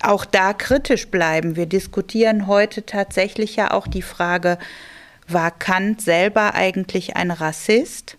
auch 0.00 0.24
da 0.24 0.52
kritisch 0.52 1.08
bleiben. 1.08 1.56
Wir 1.56 1.66
diskutieren 1.66 2.46
heute 2.46 2.86
tatsächlich 2.86 3.56
ja 3.56 3.72
auch 3.72 3.88
die 3.88 4.02
Frage, 4.02 4.58
war 5.26 5.50
Kant 5.50 6.00
selber 6.00 6.54
eigentlich 6.54 7.16
ein 7.16 7.30
Rassist? 7.30 8.16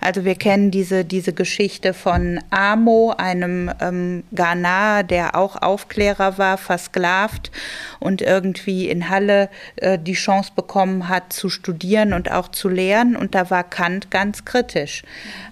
Also 0.00 0.24
wir 0.24 0.34
kennen 0.34 0.70
diese, 0.70 1.04
diese 1.04 1.32
Geschichte 1.32 1.94
von 1.94 2.40
Amo, 2.50 3.14
einem 3.16 3.70
ähm, 3.80 4.24
Ghana, 4.32 5.02
der 5.02 5.34
auch 5.36 5.56
Aufklärer 5.56 6.38
war, 6.38 6.58
versklavt 6.58 7.50
und 7.98 8.22
irgendwie 8.22 8.88
in 8.88 9.08
Halle 9.08 9.48
äh, 9.76 9.98
die 9.98 10.14
Chance 10.14 10.52
bekommen 10.54 11.08
hat 11.08 11.32
zu 11.32 11.48
studieren 11.48 12.12
und 12.12 12.30
auch 12.30 12.48
zu 12.48 12.68
lehren. 12.68 13.16
Und 13.16 13.34
da 13.34 13.50
war 13.50 13.64
Kant 13.64 14.10
ganz 14.10 14.44
kritisch. 14.44 15.02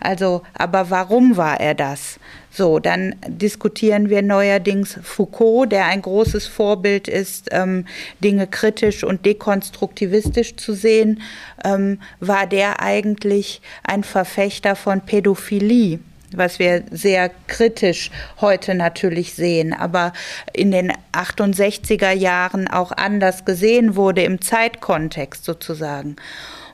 Also, 0.01 0.43
aber 0.55 0.91
warum 0.91 1.37
war 1.37 1.61
er 1.61 1.75
das? 1.75 2.19
So, 2.57 2.79
dann 2.79 3.15
diskutieren 3.27 4.09
wir 4.09 4.23
neuerdings 4.23 4.99
Foucault, 5.03 5.71
der 5.71 5.85
ein 5.85 6.01
großes 6.01 6.47
Vorbild 6.47 7.07
ist, 7.07 7.49
ähm, 7.53 7.85
Dinge 8.25 8.47
kritisch 8.47 9.05
und 9.05 9.27
dekonstruktivistisch 9.27 10.57
zu 10.57 10.73
sehen. 10.73 11.21
Ähm, 11.63 12.01
war 12.19 12.47
der 12.47 12.81
eigentlich 12.81 13.61
ein 13.83 14.05
Verfechter 14.17 14.77
von 14.77 15.03
Pädophilie? 15.03 15.99
was 16.33 16.59
wir 16.59 16.83
sehr 16.91 17.31
kritisch 17.47 18.11
heute 18.41 18.75
natürlich 18.75 19.35
sehen, 19.35 19.73
aber 19.73 20.13
in 20.53 20.73
den 20.73 20.93
68er 21.13 22.11
Jahren 22.11 22.67
auch 22.67 22.91
anders 22.91 23.45
gesehen 23.45 23.95
wurde 23.95 24.25
im 24.25 24.41
Zeitkontext 24.41 25.45
sozusagen. 25.45 26.17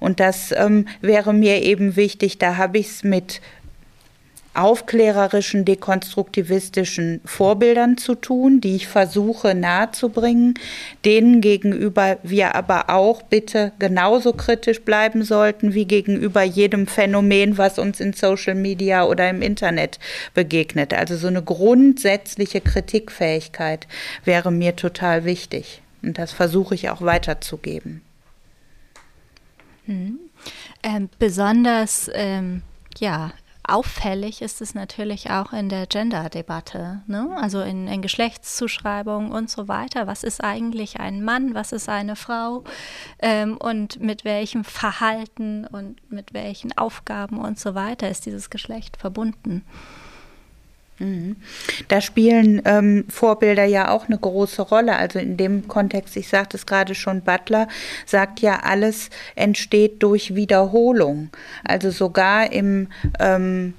Und 0.00 0.20
das 0.20 0.52
ähm, 0.52 0.86
wäre 1.00 1.32
mir 1.32 1.62
eben 1.62 1.96
wichtig, 1.96 2.38
da 2.38 2.56
habe 2.56 2.78
ich 2.78 2.88
es 2.88 3.04
mit 3.04 3.40
aufklärerischen, 4.58 5.64
dekonstruktivistischen 5.64 7.20
Vorbildern 7.24 7.96
zu 7.96 8.16
tun, 8.16 8.60
die 8.60 8.74
ich 8.74 8.88
versuche 8.88 9.54
nahezubringen, 9.54 10.54
denen 11.04 11.40
gegenüber 11.40 12.18
wir 12.24 12.56
aber 12.56 12.90
auch 12.90 13.22
bitte 13.22 13.72
genauso 13.78 14.32
kritisch 14.32 14.82
bleiben 14.82 15.22
sollten 15.22 15.74
wie 15.74 15.84
gegenüber 15.84 16.42
jedem 16.42 16.88
Phänomen, 16.88 17.56
was 17.56 17.78
uns 17.78 18.00
in 18.00 18.12
Social 18.14 18.56
Media 18.56 19.04
oder 19.04 19.30
im 19.30 19.42
Internet 19.42 20.00
begegnet. 20.34 20.92
Also 20.92 21.16
so 21.16 21.28
eine 21.28 21.42
grundsätzliche 21.42 22.60
Kritikfähigkeit 22.60 23.86
wäre 24.24 24.50
mir 24.50 24.74
total 24.74 25.24
wichtig. 25.24 25.82
Und 26.02 26.18
das 26.18 26.32
versuche 26.32 26.74
ich 26.74 26.90
auch 26.90 27.02
weiterzugeben. 27.02 28.02
Mhm. 29.88 30.20
Ähm, 30.82 31.08
besonders 31.18 32.10
ähm, 32.14 32.62
ja, 32.98 33.32
auffällig 33.64 34.42
ist 34.42 34.60
es 34.60 34.74
natürlich 34.74 35.30
auch 35.30 35.52
in 35.52 35.68
der 35.68 35.86
Gender-Debatte, 35.86 37.02
ne? 37.06 37.36
also 37.40 37.60
in, 37.60 37.86
in 37.86 38.02
Geschlechtszuschreibungen 38.02 39.32
und 39.32 39.50
so 39.50 39.68
weiter. 39.68 40.06
Was 40.06 40.24
ist 40.24 40.42
eigentlich 40.42 41.00
ein 41.00 41.24
Mann, 41.24 41.54
was 41.54 41.72
ist 41.72 41.88
eine 41.88 42.16
Frau 42.16 42.64
ähm, 43.18 43.56
und 43.56 44.00
mit 44.00 44.24
welchem 44.24 44.64
Verhalten 44.64 45.66
und 45.66 46.10
mit 46.10 46.32
welchen 46.32 46.76
Aufgaben 46.76 47.38
und 47.38 47.58
so 47.58 47.74
weiter 47.74 48.08
ist 48.08 48.26
dieses 48.26 48.50
Geschlecht 48.50 48.96
verbunden? 48.96 49.64
Da 51.88 52.00
spielen 52.00 52.60
ähm, 52.64 53.04
Vorbilder 53.08 53.64
ja 53.64 53.90
auch 53.90 54.06
eine 54.08 54.18
große 54.18 54.62
Rolle. 54.62 54.96
Also 54.96 55.18
in 55.18 55.36
dem 55.36 55.68
Kontext, 55.68 56.16
ich 56.16 56.28
sagte 56.28 56.56
es 56.56 56.66
gerade 56.66 56.94
schon, 56.94 57.22
Butler 57.22 57.68
sagt 58.04 58.40
ja, 58.40 58.60
alles 58.62 59.10
entsteht 59.36 60.02
durch 60.02 60.34
Wiederholung. 60.34 61.30
Also 61.64 61.90
sogar 61.90 62.52
im 62.52 62.88
ähm, 63.20 63.74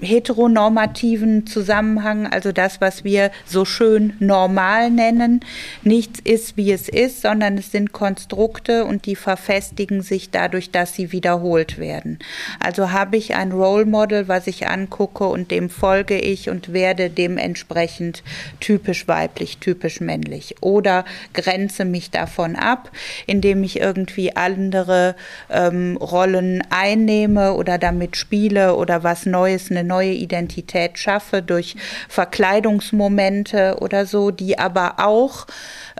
heteronormativen 0.00 1.46
Zusammenhang, 1.46 2.26
also 2.26 2.52
das, 2.52 2.80
was 2.80 3.04
wir 3.04 3.30
so 3.46 3.64
schön 3.64 4.14
normal 4.18 4.90
nennen. 4.90 5.40
Nichts 5.82 6.20
ist, 6.22 6.56
wie 6.56 6.72
es 6.72 6.88
ist, 6.88 7.22
sondern 7.22 7.58
es 7.58 7.70
sind 7.70 7.92
Konstrukte 7.92 8.84
und 8.84 9.06
die 9.06 9.16
verfestigen 9.16 10.02
sich 10.02 10.30
dadurch, 10.30 10.70
dass 10.70 10.94
sie 10.94 11.12
wiederholt 11.12 11.78
werden. 11.78 12.18
Also 12.58 12.90
habe 12.90 13.16
ich 13.16 13.34
ein 13.34 13.52
Role 13.52 13.86
Model, 13.86 14.28
was 14.28 14.46
ich 14.46 14.66
angucke 14.66 15.24
und 15.24 15.50
dem 15.50 15.70
folge 15.70 16.18
ich 16.18 16.50
und 16.50 16.72
werde 16.72 17.10
dementsprechend 17.10 18.22
typisch 18.60 19.06
weiblich, 19.06 19.58
typisch 19.58 20.00
männlich. 20.00 20.56
Oder 20.60 21.04
grenze 21.32 21.84
mich 21.84 22.10
davon 22.10 22.56
ab, 22.56 22.90
indem 23.26 23.62
ich 23.62 23.80
irgendwie 23.80 24.36
andere 24.36 25.14
ähm, 25.50 25.96
Rollen 25.96 26.62
einnehme 26.70 27.54
oder 27.54 27.78
damit 27.78 28.16
spiele 28.16 28.74
oder 28.74 29.02
was 29.02 29.26
Neues, 29.26 29.70
eine 29.70 29.83
neue 29.86 30.12
Identität 30.12 30.98
schaffe 30.98 31.42
durch 31.42 31.76
Verkleidungsmomente 32.08 33.78
oder 33.80 34.06
so, 34.06 34.30
die 34.30 34.58
aber 34.58 34.94
auch 34.98 35.46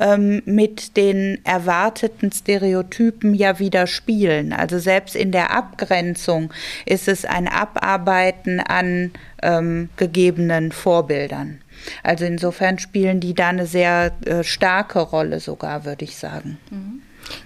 ähm, 0.01 0.43
mit 0.45 0.97
den 0.97 1.41
erwarteten 1.45 2.33
Stereotypen 2.33 3.35
ja 3.35 3.59
wieder 3.59 3.87
spielen. 3.87 4.53
Also 4.53 4.79
selbst 4.79 5.17
in 5.17 5.33
der 5.33 5.51
Abgrenzung 5.51 6.53
ist 6.87 7.09
es 7.09 7.25
ein 7.25 7.49
Abarbeiten 7.49 8.61
an 8.61 9.13
ähm, 9.43 9.89
gegebenen 9.97 10.73
Vorbildern. 10.73 11.61
Also 12.03 12.25
insofern 12.25 12.79
spielen 12.79 13.21
die 13.21 13.35
da 13.35 13.49
eine 13.49 13.67
sehr 13.67 14.13
äh, 14.25 14.43
starke 14.43 15.01
Rolle 15.01 15.41
sogar, 15.41 15.85
würde 15.85 16.05
ich 16.05 16.17
sagen. 16.17 16.59
Mhm 16.71 17.03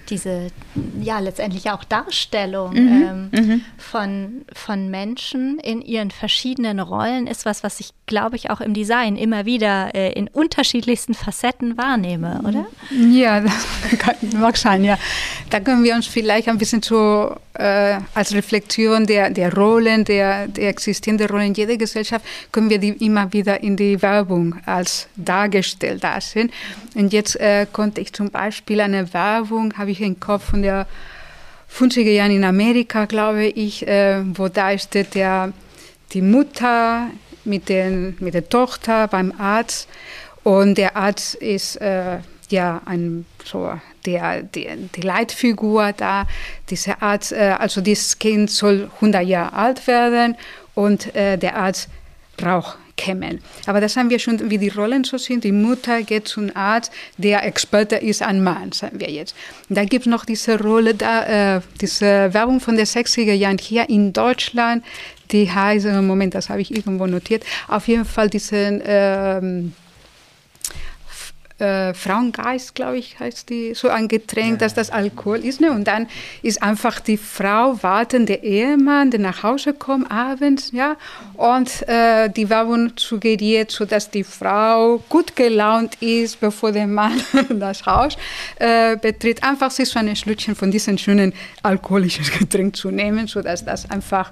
diese, 0.09 0.47
ja, 1.01 1.19
letztendlich 1.19 1.69
auch 1.71 1.83
Darstellung 1.83 2.73
mhm, 2.73 3.29
ähm, 3.33 3.45
mhm. 3.47 3.61
Von, 3.77 4.45
von 4.53 4.89
Menschen 4.89 5.59
in 5.59 5.81
ihren 5.81 6.11
verschiedenen 6.11 6.79
Rollen 6.79 7.27
ist 7.27 7.45
was, 7.45 7.63
was 7.63 7.79
ich, 7.79 7.91
glaube 8.05 8.35
ich, 8.35 8.49
auch 8.49 8.61
im 8.61 8.73
Design 8.73 9.15
immer 9.15 9.45
wieder 9.45 9.93
äh, 9.95 10.13
in 10.13 10.27
unterschiedlichsten 10.27 11.13
Facetten 11.13 11.77
wahrnehme, 11.77 12.41
oder? 12.47 12.65
Ja, 12.91 13.41
das 13.41 13.67
kann, 13.99 14.15
mag 14.37 14.57
sein, 14.57 14.83
ja. 14.83 14.97
Da 15.49 15.59
können 15.59 15.83
wir 15.83 15.95
uns 15.95 16.07
vielleicht 16.07 16.47
ein 16.47 16.57
bisschen 16.57 16.81
so 16.81 17.35
äh, 17.53 17.97
als 18.13 18.33
Reflexion 18.33 19.05
der, 19.05 19.29
der 19.29 19.53
Rollen, 19.53 20.05
der, 20.05 20.47
der 20.47 20.69
existierenden 20.69 21.29
Rollen 21.29 21.47
in 21.47 21.53
jeder 21.53 21.77
Gesellschaft, 21.77 22.25
können 22.51 22.69
wir 22.69 22.79
die 22.79 22.89
immer 23.05 23.31
wieder 23.33 23.61
in 23.61 23.75
die 23.75 24.01
Werbung 24.01 24.55
als 24.65 25.07
dargestellt 25.15 26.03
da 26.03 26.21
sehen. 26.21 26.51
Und 26.95 27.13
jetzt 27.13 27.35
äh, 27.35 27.67
konnte 27.71 28.01
ich 28.01 28.13
zum 28.13 28.29
Beispiel 28.29 28.81
eine 28.81 29.13
Werbung 29.13 29.77
habe 29.79 29.91
ich 29.91 30.01
im 30.01 30.19
Kopf 30.19 30.51
von 30.51 30.61
der 30.61 30.85
50er 31.73 32.11
Jahren 32.11 32.31
in 32.31 32.43
Amerika, 32.43 33.05
glaube 33.05 33.45
ich, 33.45 33.87
äh, 33.87 34.21
wo 34.37 34.49
da 34.49 34.77
steht 34.77 35.15
der, 35.15 35.53
die 36.11 36.21
Mutter 36.21 37.07
mit, 37.45 37.69
den, 37.69 38.17
mit 38.19 38.33
der 38.33 38.49
Tochter 38.49 39.07
beim 39.07 39.33
Arzt 39.37 39.87
und 40.43 40.77
der 40.77 40.95
Arzt 40.95 41.35
ist 41.35 41.77
äh, 41.77 42.17
ja 42.49 42.81
ein 42.85 43.25
so 43.45 43.71
der, 44.05 44.43
der, 44.43 44.75
die 44.75 45.01
Leitfigur 45.01 45.93
da. 45.93 46.25
Dieser 46.69 47.01
Arzt, 47.01 47.31
äh, 47.31 47.55
also 47.57 47.81
dieses 47.81 48.19
Kind 48.19 48.51
soll 48.51 48.89
100 48.95 49.25
Jahre 49.25 49.53
alt 49.53 49.87
werden 49.87 50.35
und 50.75 51.15
äh, 51.15 51.37
der 51.37 51.55
Arzt 51.55 51.89
braucht 52.37 52.77
kämen. 52.99 53.39
Aber 53.65 53.79
das 53.79 53.95
haben 53.95 54.09
wir 54.09 54.19
schon, 54.19 54.51
wie 54.51 54.57
die 54.57 54.67
Rollen 54.67 55.05
so 55.05 55.17
sind. 55.17 55.45
Die 55.45 55.53
Mutter 55.53 56.03
geht 56.03 56.27
zum 56.27 56.51
Arzt, 56.53 56.91
der 57.17 57.45
Experte 57.45 57.95
ist 57.95 58.21
ein 58.21 58.43
Mann, 58.43 58.73
sagen 58.73 58.99
wir 58.99 59.09
jetzt. 59.09 59.35
Da 59.69 59.85
gibt 59.85 60.05
es 60.05 60.11
noch 60.11 60.25
diese 60.25 60.59
Rolle, 60.59 60.93
da, 60.93 61.55
äh, 61.55 61.61
diese 61.79 62.33
Werbung 62.33 62.59
von 62.59 62.75
den 62.75 62.85
60er 62.85 63.33
Jahren 63.33 63.57
hier 63.57 63.89
in 63.89 64.11
Deutschland, 64.11 64.83
die 65.31 65.49
heißt, 65.49 65.85
Moment, 65.85 66.35
das 66.35 66.49
habe 66.49 66.61
ich 66.61 66.75
irgendwo 66.75 67.07
notiert, 67.07 67.43
auf 67.67 67.87
jeden 67.87 68.05
Fall 68.05 68.29
diesen... 68.29 68.81
Ähm, 68.85 69.73
äh, 71.59 71.93
Frauengeist, 71.93 72.75
glaube 72.75 72.97
ich, 72.97 73.19
heißt 73.19 73.49
die, 73.49 73.73
so 73.73 73.89
ein 73.89 74.07
Getränk, 74.07 74.51
ja. 74.51 74.57
dass 74.57 74.73
das 74.73 74.89
Alkohol 74.89 75.39
ist. 75.39 75.61
Ne? 75.61 75.71
Und 75.71 75.85
dann 75.85 76.07
ist 76.41 76.61
einfach 76.63 76.99
die 76.99 77.17
Frau 77.17 77.81
warten, 77.81 78.25
der 78.25 78.43
Ehemann, 78.43 79.11
der 79.11 79.19
nach 79.19 79.43
Hause 79.43 79.73
kommt 79.73 80.09
abends, 80.11 80.71
ja, 80.71 80.95
und 81.35 81.87
äh, 81.87 82.29
die 82.29 82.49
Werbung 82.49 82.93
suggeriert, 82.95 83.71
so 83.71 83.85
dass 83.85 84.09
die 84.09 84.23
Frau 84.23 85.03
gut 85.09 85.35
gelaunt 85.35 86.01
ist, 86.01 86.39
bevor 86.39 86.71
der 86.71 86.87
Mann 86.87 87.21
das 87.49 87.85
Haus 87.85 88.17
äh, 88.57 88.97
betritt. 88.97 89.43
Einfach 89.43 89.71
sich 89.71 89.89
so 89.89 89.99
ein 89.99 90.15
Schlückchen 90.15 90.55
von 90.55 90.71
diesem 90.71 90.97
schönen 90.97 91.33
alkoholischen 91.63 92.25
Getränk 92.39 92.75
zu 92.75 92.91
nehmen, 92.91 93.27
so 93.27 93.41
dass 93.41 93.65
das 93.65 93.89
einfach 93.89 94.31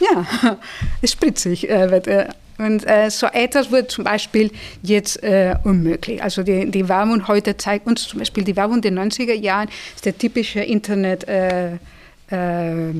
ja, 0.00 0.58
spritzig 1.04 1.68
äh, 1.68 1.90
wird. 1.90 2.08
Und 2.58 2.84
äh, 2.86 3.08
so 3.08 3.26
etwas 3.26 3.70
wird 3.70 3.90
zum 3.90 4.04
Beispiel 4.04 4.50
jetzt 4.82 5.22
äh, 5.22 5.54
unmöglich. 5.62 6.22
Also 6.22 6.42
die, 6.42 6.70
die 6.70 6.88
Werbung 6.88 7.28
heute 7.28 7.56
zeigt 7.56 7.86
uns 7.86 8.06
zum 8.06 8.18
Beispiel 8.18 8.42
die 8.42 8.56
Werbung 8.56 8.82
der 8.82 8.92
90er 8.92 9.34
Jahren, 9.34 9.68
ist 9.94 10.04
der 10.04 10.18
typische 10.18 10.60
Internet. 10.60 11.26
Äh, 11.28 11.74
äh, 12.30 12.90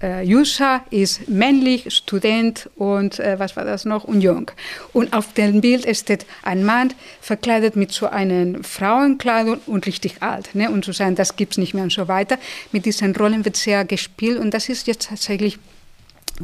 äh 0.00 0.24
User 0.24 0.80
ist 0.90 1.28
männlich, 1.28 1.92
Student 1.92 2.70
und 2.76 3.18
äh, 3.18 3.38
was 3.38 3.56
war 3.56 3.64
das 3.64 3.84
noch? 3.84 4.04
Und 4.04 4.22
jung. 4.22 4.50
Und 4.94 5.12
auf 5.12 5.34
dem 5.34 5.60
Bild 5.60 5.84
steht 5.94 6.24
ein 6.42 6.64
Mann 6.64 6.94
verkleidet 7.20 7.76
mit 7.76 7.92
so 7.92 8.06
einer 8.06 8.62
Frauenkleidung 8.62 9.58
und 9.66 9.86
richtig 9.86 10.22
alt. 10.22 10.54
Ne? 10.54 10.70
Und 10.70 10.86
zu 10.86 10.92
sagen, 10.92 11.16
das 11.16 11.36
gibt 11.36 11.52
es 11.52 11.58
nicht 11.58 11.74
mehr 11.74 11.82
und 11.82 11.92
so 11.92 12.08
weiter. 12.08 12.38
Mit 12.72 12.86
diesen 12.86 13.14
Rollen 13.14 13.44
wird 13.44 13.56
sehr 13.56 13.84
gespielt 13.84 14.38
und 14.38 14.54
das 14.54 14.68
ist 14.70 14.86
jetzt 14.86 15.08
tatsächlich 15.08 15.58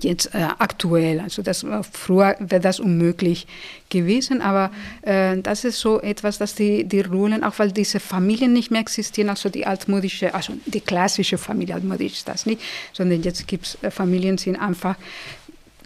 jetzt 0.01 0.35
äh, 0.35 0.49
aktuell. 0.59 1.21
Also 1.21 1.43
das 1.43 1.65
früher 1.93 2.37
wäre 2.41 2.61
das 2.61 2.81
unmöglich 2.81 3.47
gewesen, 3.89 4.41
aber 4.41 4.71
äh, 5.03 5.39
das 5.39 5.65
ist 5.65 5.81
so 5.81 6.01
etwas, 6.01 6.39
dass 6.39 6.55
die, 6.55 6.85
die 6.85 7.01
Rollen, 7.01 7.45
auch 7.45 7.59
weil 7.59 7.73
diese 7.73 8.01
Familien 8.01 8.53
nicht 8.53 8.71
mehr 8.71 8.81
existieren, 8.81 9.29
also 9.29 9.49
die 9.49 9.67
altmodische, 9.67 10.35
also 10.35 10.55
die 10.67 10.81
klassische 10.81 11.39
Familie, 11.39 11.75
altmodisch 11.75 12.15
ist 12.15 12.29
das 12.29 12.47
nicht, 12.47 12.61
sondern 12.93 13.23
jetzt 13.23 13.47
gibt 13.47 13.67
es 13.67 13.79
äh, 13.83 13.91
Familien, 13.91 14.39
sind 14.39 14.57
einfach 14.57 14.97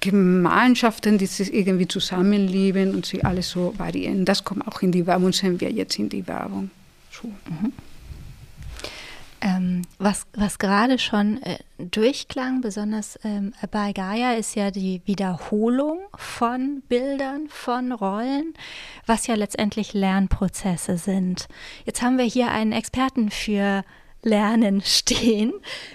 Gemeinschaften, 0.01 1.19
die 1.19 1.27
sich 1.27 1.53
irgendwie 1.53 1.89
zusammenleben 1.89 2.95
und 2.95 3.05
sie 3.05 3.25
alles 3.25 3.51
so 3.51 3.75
variieren. 3.77 4.25
Das 4.25 4.45
kommt 4.45 4.67
auch 4.69 4.81
in 4.83 4.93
die 4.93 5.07
Werbung, 5.07 5.33
sehen 5.33 5.61
wir 5.61 5.71
jetzt 5.71 5.99
in 5.99 6.09
die 6.09 6.27
Werbung. 6.27 6.71
So. 7.11 7.29
Mhm. 7.29 7.73
Ähm, 9.41 9.83
was, 9.99 10.27
was 10.35 10.59
gerade 10.59 10.99
schon 10.99 11.41
äh, 11.43 11.59
durchklang, 11.79 12.61
besonders 12.61 13.19
ähm, 13.25 13.53
bei 13.71 13.93
Gaia, 13.93 14.33
ist 14.33 14.57
ja 14.57 14.71
die 14.71 15.01
Wiederholung 15.05 16.01
von 16.17 16.83
Bildern, 16.89 17.49
von 17.49 17.93
Rollen, 17.93 18.55
was 19.07 19.27
ja 19.29 19.37
letztendlich 19.37 19.95
Lernprozesse 19.95 20.99
sind. 20.99 21.47
Jetzt 21.85 22.03
haben 22.03 22.19
wir 22.19 22.25
hier 22.25 22.51
einen 22.51 22.73
Experten 22.73 23.31
für 23.31 23.85
Lernen 24.23 24.81
stehen. 24.85 25.53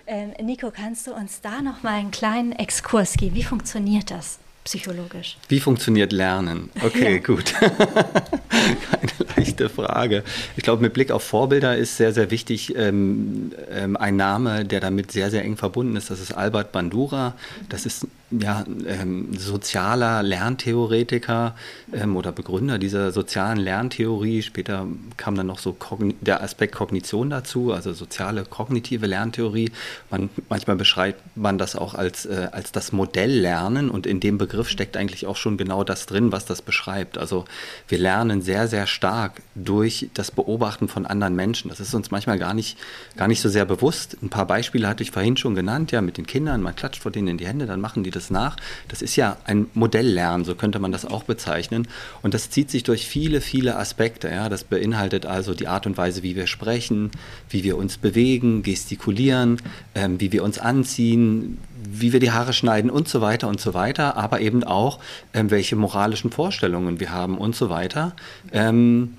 Ähm, 0.08 0.34
Nico, 0.42 0.72
kannst 0.72 1.08
du 1.08 1.14
uns 1.14 1.42
da 1.42 1.62
noch 1.62 1.84
mal 1.84 1.96
einen 1.96 2.12
kleinen 2.12 2.54
Exkurs 2.54 3.14
geben? 3.14 3.36
Wie 3.36 3.44
funktioniert 3.44 4.10
das? 4.10 4.40
Psychologisch. 4.64 5.38
Wie 5.50 5.60
funktioniert 5.60 6.12
Lernen? 6.12 6.70
Okay, 6.82 7.16
ja. 7.16 7.20
gut. 7.20 7.54
Keine 7.60 9.30
leichte 9.36 9.70
Frage. 9.70 10.24
Ich 10.56 10.64
glaube, 10.64 10.82
mit 10.82 10.94
Blick 10.94 11.12
auf 11.12 11.24
Vorbilder 11.24 11.78
ist 11.78 11.98
sehr, 11.98 12.14
sehr 12.14 12.32
wichtig 12.32 12.76
ähm, 12.76 13.52
ähm, 13.70 13.98
ein 13.98 14.16
Name, 14.16 14.66
der 14.66 14.80
damit 14.80 15.12
sehr, 15.12 15.32
sehr 15.32 15.44
eng 15.44 15.58
verbunden 15.58 15.96
ist. 15.96 16.10
Das 16.10 16.20
ist 16.20 16.32
Albert 16.32 16.72
Bandura. 16.72 17.36
Das 17.70 17.86
ist 17.86 18.08
ja, 18.40 18.64
ähm, 18.88 19.36
sozialer 19.38 20.24
Lerntheoretiker 20.24 21.56
ähm, 21.92 22.16
oder 22.16 22.32
Begründer 22.32 22.80
dieser 22.80 23.12
sozialen 23.12 23.58
Lerntheorie. 23.58 24.42
Später 24.42 24.88
kam 25.18 25.36
dann 25.36 25.48
noch 25.48 25.60
so 25.60 25.76
der 26.22 26.42
Aspekt 26.42 26.76
Kognition 26.76 27.30
dazu, 27.30 27.74
also 27.74 27.94
soziale 27.94 28.46
kognitive 28.46 29.06
Lerntheorie. 29.06 29.72
Man, 30.10 30.30
manchmal 30.50 30.76
beschreibt 30.76 31.22
man 31.36 31.58
das 31.58 31.76
auch 31.76 31.94
als, 31.94 32.26
äh, 32.26 32.50
als 32.52 32.72
das 32.72 32.92
Modell 32.92 33.32
Lernen 33.32 33.90
und 33.90 34.08
in 34.08 34.20
dem 34.20 34.38
Begriff 34.38 34.70
steckt 34.70 34.98
eigentlich 34.98 35.28
auch 35.28 35.36
schon 35.36 35.58
genau 35.58 35.84
das 35.84 36.06
drin, 36.06 36.32
was 36.32 36.46
das 36.46 36.62
beschreibt. 36.62 37.18
Also 37.18 37.46
wir 37.88 37.98
lernen 37.98 38.42
sehr, 38.42 38.68
sehr 38.68 38.88
stark 38.88 39.42
durch 39.56 40.10
das 40.14 40.32
Beobachten 40.32 40.88
von 40.88 41.06
anderen 41.06 41.36
Menschen. 41.36 41.70
Das 41.70 41.80
ist 41.80 41.94
uns 41.94 42.12
manchmal 42.12 42.40
gar 42.40 42.54
nicht, 42.54 42.78
gar 43.18 43.28
nicht 43.28 43.42
so 43.42 43.50
sehr 43.50 43.66
bewusst. 43.66 44.18
Ein 44.22 44.30
paar 44.30 44.48
Beispiele 44.48 44.88
hatte 44.88 45.04
ich 45.04 45.12
vorhin 45.12 45.38
schon 45.38 45.56
genannt, 45.56 45.92
ja, 45.92 46.02
mit 46.02 46.18
den 46.18 46.28
Kindern, 46.28 46.62
man 46.62 46.76
klatscht 46.76 47.02
vor 47.02 47.12
denen 47.12 47.28
in 47.28 47.38
die 47.38 47.48
Hände, 47.48 47.66
dann 47.66 47.82
machen 47.82 48.04
die 48.04 48.12
das 48.12 48.23
nach. 48.30 48.58
Das 48.88 49.02
ist 49.02 49.16
ja 49.16 49.38
ein 49.46 49.68
Modelllernen, 49.74 50.46
so 50.46 50.56
könnte 50.56 50.80
man 50.80 50.92
das 50.92 51.06
auch 51.06 51.24
bezeichnen. 51.24 51.88
Und 52.22 52.34
das 52.34 52.50
zieht 52.50 52.70
sich 52.70 52.84
durch 52.84 53.08
viele, 53.08 53.42
viele 53.42 53.78
Aspekte. 53.78 54.30
Ja. 54.30 54.50
Das 54.50 54.64
beinhaltet 54.64 55.26
also 55.26 55.54
die 55.54 55.68
Art 55.68 55.86
und 55.86 55.98
Weise, 55.98 56.24
wie 56.24 56.36
wir 56.36 56.48
sprechen, 56.48 57.12
wie 57.50 57.64
wir 57.64 57.78
uns 57.78 57.98
bewegen, 57.98 58.64
gestikulieren, 58.64 59.58
ähm, 59.96 60.20
wie 60.20 60.32
wir 60.32 60.44
uns 60.44 60.60
anziehen, 60.60 61.58
wie 61.86 62.14
wir 62.14 62.20
die 62.20 62.32
Haare 62.32 62.54
schneiden 62.54 62.90
und 62.90 63.08
so 63.08 63.22
weiter 63.22 63.48
und 63.48 63.60
so 63.60 63.74
weiter, 63.74 64.16
aber 64.18 64.42
eben 64.42 64.64
auch, 64.64 65.00
ähm, 65.34 65.52
welche 65.52 65.76
moralischen 65.76 66.32
Vorstellungen 66.32 67.00
wir 67.00 67.12
haben 67.12 67.38
und 67.38 67.56
so 67.56 67.70
weiter. 67.70 68.14
Ähm, 68.52 69.16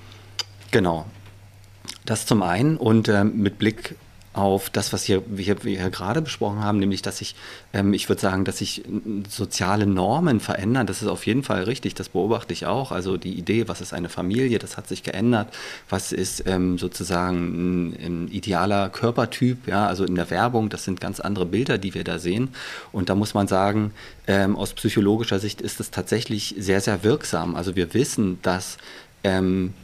genau. 0.70 1.06
Das 2.04 2.26
zum 2.26 2.42
einen 2.42 2.76
und 2.76 3.08
ähm, 3.08 3.36
mit 3.36 3.58
Blick 3.58 3.96
auf 4.34 4.68
das, 4.68 4.92
was 4.92 5.08
wir, 5.08 5.22
wir 5.26 5.56
hier 5.62 5.90
gerade 5.90 6.20
besprochen 6.20 6.62
haben, 6.62 6.78
nämlich, 6.80 7.02
dass 7.02 7.18
sich, 7.18 7.36
ähm, 7.72 7.94
ich 7.94 8.08
würde 8.08 8.20
sagen, 8.20 8.44
dass 8.44 8.58
sich 8.58 8.82
soziale 9.28 9.86
Normen 9.86 10.40
verändern. 10.40 10.88
Das 10.88 11.02
ist 11.02 11.08
auf 11.08 11.24
jeden 11.24 11.44
Fall 11.44 11.62
richtig, 11.62 11.94
das 11.94 12.08
beobachte 12.08 12.52
ich 12.52 12.66
auch. 12.66 12.90
Also 12.90 13.16
die 13.16 13.38
Idee, 13.38 13.68
was 13.68 13.80
ist 13.80 13.94
eine 13.94 14.08
Familie, 14.08 14.58
das 14.58 14.76
hat 14.76 14.88
sich 14.88 15.04
geändert. 15.04 15.54
Was 15.88 16.10
ist 16.10 16.46
ähm, 16.46 16.78
sozusagen 16.78 17.92
ein, 17.92 17.96
ein, 18.04 18.28
idealer 18.28 18.90
Körpertyp, 18.90 19.68
ja, 19.68 19.86
also 19.86 20.04
in 20.04 20.16
der 20.16 20.28
Werbung, 20.30 20.68
das 20.68 20.84
sind 20.84 21.00
ganz 21.00 21.20
andere 21.20 21.46
Bilder, 21.46 21.78
die 21.78 21.94
wir 21.94 22.02
da 22.02 22.18
sehen. 22.18 22.48
Und 22.90 23.08
da 23.08 23.14
muss 23.14 23.34
man 23.34 23.46
sagen, 23.46 23.92
ähm, 24.26 24.56
aus 24.56 24.74
psychologischer 24.74 25.38
Sicht 25.38 25.60
ist 25.60 25.78
es 25.78 25.92
tatsächlich 25.92 26.56
sehr, 26.58 26.80
sehr 26.80 27.04
wirksam. 27.04 27.54
Also 27.54 27.76
wir 27.76 27.94
wissen, 27.94 28.40
dass 28.42 28.78
ähm, 29.22 29.74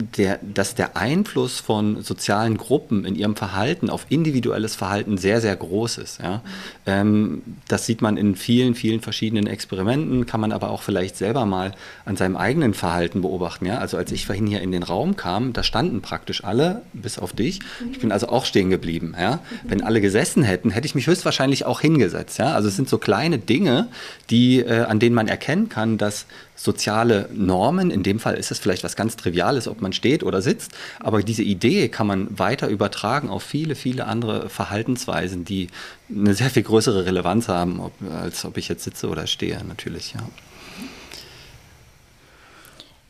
der, 0.00 0.38
dass 0.42 0.74
der 0.74 0.96
Einfluss 0.96 1.60
von 1.60 2.02
sozialen 2.02 2.56
Gruppen 2.56 3.04
in 3.04 3.14
ihrem 3.14 3.36
Verhalten 3.36 3.90
auf 3.90 4.06
individuelles 4.08 4.74
Verhalten 4.74 5.18
sehr, 5.18 5.40
sehr 5.40 5.54
groß 5.54 5.98
ist. 5.98 6.20
Ja? 6.20 6.42
Ähm, 6.86 7.42
das 7.68 7.86
sieht 7.86 8.02
man 8.02 8.16
in 8.16 8.36
vielen, 8.36 8.74
vielen 8.74 9.00
verschiedenen 9.00 9.46
Experimenten, 9.46 10.26
kann 10.26 10.40
man 10.40 10.52
aber 10.52 10.70
auch 10.70 10.82
vielleicht 10.82 11.16
selber 11.16 11.46
mal 11.46 11.72
an 12.04 12.16
seinem 12.16 12.36
eigenen 12.36 12.74
Verhalten 12.74 13.22
beobachten. 13.22 13.66
Ja? 13.66 13.78
Also 13.78 13.96
als 13.96 14.12
ich 14.12 14.26
vorhin 14.26 14.46
hier 14.46 14.60
in 14.60 14.72
den 14.72 14.82
Raum 14.82 15.16
kam, 15.16 15.52
da 15.52 15.62
standen 15.62 16.00
praktisch 16.00 16.44
alle, 16.44 16.82
bis 16.92 17.18
auf 17.18 17.32
dich. 17.32 17.60
Ich 17.92 18.00
bin 18.00 18.12
also 18.12 18.28
auch 18.28 18.44
stehen 18.44 18.70
geblieben. 18.70 19.14
Ja? 19.18 19.40
Wenn 19.64 19.82
alle 19.82 20.00
gesessen 20.00 20.42
hätten, 20.42 20.70
hätte 20.70 20.86
ich 20.86 20.94
mich 20.94 21.06
höchstwahrscheinlich 21.06 21.66
auch 21.66 21.80
hingesetzt. 21.80 22.40
Also 22.40 22.68
es 22.68 22.76
sind 22.76 22.88
so 22.88 22.98
kleine 22.98 23.38
Dinge, 23.38 23.88
die, 24.30 24.60
äh, 24.60 24.82
an 24.82 24.98
denen 24.98 25.14
man 25.14 25.28
erkennen 25.28 25.68
kann, 25.68 25.98
dass 25.98 26.26
soziale 26.62 27.28
Normen. 27.32 27.90
In 27.90 28.02
dem 28.02 28.20
Fall 28.20 28.34
ist 28.34 28.50
es 28.50 28.58
vielleicht 28.58 28.84
was 28.84 28.94
ganz 28.94 29.16
Triviales, 29.16 29.66
ob 29.66 29.80
man 29.80 29.94
steht 29.94 30.22
oder 30.22 30.42
sitzt. 30.42 30.72
Aber 30.98 31.22
diese 31.22 31.42
Idee 31.42 31.88
kann 31.88 32.06
man 32.06 32.38
weiter 32.38 32.68
übertragen 32.68 33.30
auf 33.30 33.42
viele, 33.42 33.74
viele 33.74 34.06
andere 34.06 34.50
Verhaltensweisen, 34.50 35.44
die 35.46 35.68
eine 36.10 36.34
sehr 36.34 36.50
viel 36.50 36.62
größere 36.62 37.06
Relevanz 37.06 37.48
haben, 37.48 37.80
ob, 37.80 37.92
als 38.12 38.44
ob 38.44 38.58
ich 38.58 38.68
jetzt 38.68 38.84
sitze 38.84 39.08
oder 39.08 39.26
stehe, 39.26 39.64
natürlich, 39.64 40.12
ja. 40.12 40.20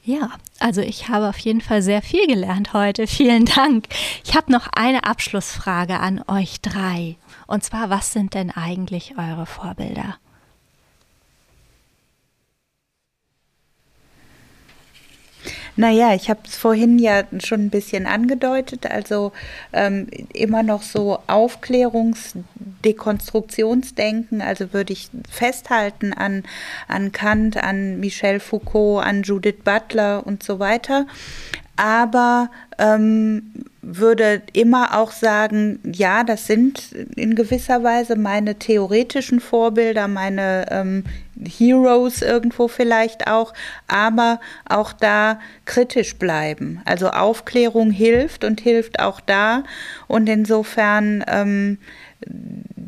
Ja, 0.02 0.30
also 0.60 0.80
ich 0.80 1.08
habe 1.08 1.28
auf 1.28 1.38
jeden 1.38 1.60
Fall 1.60 1.82
sehr 1.82 2.02
viel 2.02 2.26
gelernt 2.26 2.72
heute. 2.72 3.06
Vielen 3.06 3.44
Dank. 3.44 3.86
Ich 4.24 4.34
habe 4.34 4.50
noch 4.50 4.68
eine 4.72 5.04
Abschlussfrage 5.04 6.00
an 6.00 6.22
euch 6.26 6.60
drei. 6.62 7.16
Und 7.46 7.64
zwar, 7.64 7.90
was 7.90 8.12
sind 8.12 8.34
denn 8.34 8.50
eigentlich 8.50 9.14
eure 9.18 9.44
Vorbilder? 9.44 10.16
Naja, 15.76 16.14
ich 16.14 16.28
habe 16.28 16.40
es 16.44 16.56
vorhin 16.56 16.98
ja 16.98 17.22
schon 17.38 17.66
ein 17.66 17.70
bisschen 17.70 18.06
angedeutet, 18.06 18.86
also 18.86 19.32
ähm, 19.72 20.08
immer 20.32 20.62
noch 20.62 20.82
so 20.82 21.18
Aufklärungs-, 21.26 22.34
Dekonstruktionsdenken, 22.84 24.42
also 24.42 24.72
würde 24.72 24.92
ich 24.92 25.08
festhalten 25.30 26.12
an, 26.12 26.44
an 26.88 27.12
Kant, 27.12 27.56
an 27.56 28.00
Michel 28.00 28.40
Foucault, 28.40 29.02
an 29.02 29.22
Judith 29.22 29.62
Butler 29.64 30.26
und 30.26 30.42
so 30.42 30.58
weiter. 30.58 31.06
Aber 31.80 32.50
ähm, 32.76 33.54
würde 33.80 34.42
immer 34.52 34.98
auch 34.98 35.12
sagen, 35.12 35.78
ja, 35.82 36.24
das 36.24 36.46
sind 36.46 36.92
in 36.92 37.34
gewisser 37.34 37.82
Weise 37.82 38.16
meine 38.16 38.58
theoretischen 38.58 39.40
Vorbilder, 39.40 40.06
meine 40.06 40.66
ähm, 40.70 41.04
Heroes 41.42 42.20
irgendwo 42.20 42.68
vielleicht 42.68 43.28
auch, 43.28 43.54
aber 43.88 44.40
auch 44.68 44.92
da 44.92 45.40
kritisch 45.64 46.16
bleiben. 46.16 46.82
Also 46.84 47.08
Aufklärung 47.08 47.90
hilft 47.90 48.44
und 48.44 48.60
hilft 48.60 49.00
auch 49.00 49.18
da 49.18 49.64
und 50.06 50.28
insofern 50.28 51.24
ähm, 51.28 51.78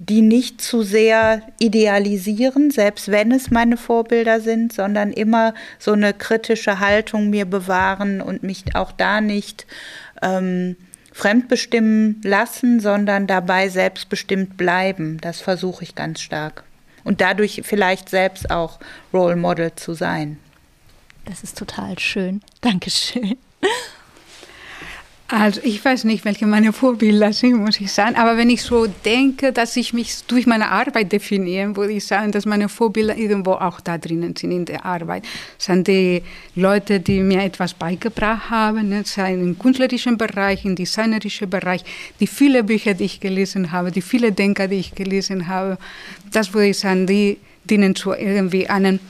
die 0.08 0.20
nicht 0.20 0.60
zu 0.60 0.82
sehr 0.82 1.42
idealisieren, 1.60 2.72
selbst 2.72 3.10
wenn 3.10 3.30
es 3.30 3.50
meine 3.50 3.76
Vorbilder 3.76 4.40
sind, 4.40 4.72
sondern 4.72 5.12
immer 5.12 5.54
so 5.78 5.92
eine 5.92 6.12
kritische 6.12 6.80
Haltung 6.80 7.30
mir 7.30 7.44
bewahren 7.44 8.20
und 8.20 8.42
mich 8.42 8.74
auch 8.74 8.90
da 8.90 9.20
nicht 9.20 9.64
ähm, 10.20 10.76
fremdbestimmen 11.12 12.20
lassen, 12.24 12.80
sondern 12.80 13.28
dabei 13.28 13.68
selbstbestimmt 13.68 14.56
bleiben. 14.56 15.18
Das 15.20 15.40
versuche 15.40 15.84
ich 15.84 15.94
ganz 15.94 16.20
stark. 16.20 16.64
Und 17.04 17.20
dadurch 17.20 17.62
vielleicht 17.64 18.08
selbst 18.08 18.50
auch 18.50 18.80
Role 19.12 19.36
Model 19.36 19.72
zu 19.76 19.94
sein. 19.94 20.38
Das 21.26 21.44
ist 21.44 21.56
total 21.56 21.96
schön. 22.00 22.40
Dankeschön. 22.60 23.36
Also 25.34 25.62
ich 25.64 25.82
weiß 25.82 26.04
nicht, 26.04 26.26
welche 26.26 26.46
meine 26.46 26.74
Vorbilder 26.74 27.32
sind, 27.32 27.54
muss 27.54 27.80
ich 27.80 27.90
sagen. 27.90 28.16
Aber 28.16 28.36
wenn 28.36 28.50
ich 28.50 28.62
so 28.62 28.86
denke, 28.86 29.50
dass 29.50 29.76
ich 29.76 29.94
mich 29.94 30.24
durch 30.26 30.46
meine 30.46 30.70
Arbeit 30.70 31.10
definiere, 31.10 31.74
würde 31.74 31.94
ich 31.94 32.04
sagen, 32.04 32.32
dass 32.32 32.44
meine 32.44 32.68
Vorbilder 32.68 33.16
irgendwo 33.16 33.52
auch 33.52 33.80
da 33.80 33.96
drinnen 33.96 34.36
sind 34.36 34.50
in 34.50 34.66
der 34.66 34.84
Arbeit. 34.84 35.24
Das 35.56 35.66
sind 35.66 35.88
die 35.88 36.22
Leute, 36.54 37.00
die 37.00 37.20
mir 37.20 37.42
etwas 37.44 37.72
beigebracht 37.72 38.50
haben, 38.50 38.90
ne? 38.90 39.04
sei 39.06 39.32
im 39.32 39.58
künstlerischen 39.58 40.18
Bereich, 40.18 40.66
im 40.66 40.76
designerischen 40.76 41.48
Bereich, 41.48 41.82
die 42.20 42.26
viele 42.26 42.62
Bücher, 42.62 42.92
die 42.92 43.04
ich 43.04 43.18
gelesen 43.18 43.72
habe, 43.72 43.90
die 43.90 44.02
viele 44.02 44.32
Denker, 44.32 44.68
die 44.68 44.80
ich 44.80 44.94
gelesen 44.94 45.48
habe. 45.48 45.78
Das 46.30 46.52
würde 46.52 46.68
ich 46.68 46.78
sagen, 46.78 47.06
die 47.06 47.38
dienen 47.64 47.94
zu 47.94 48.12
irgendwie 48.12 48.68
einen 48.68 49.00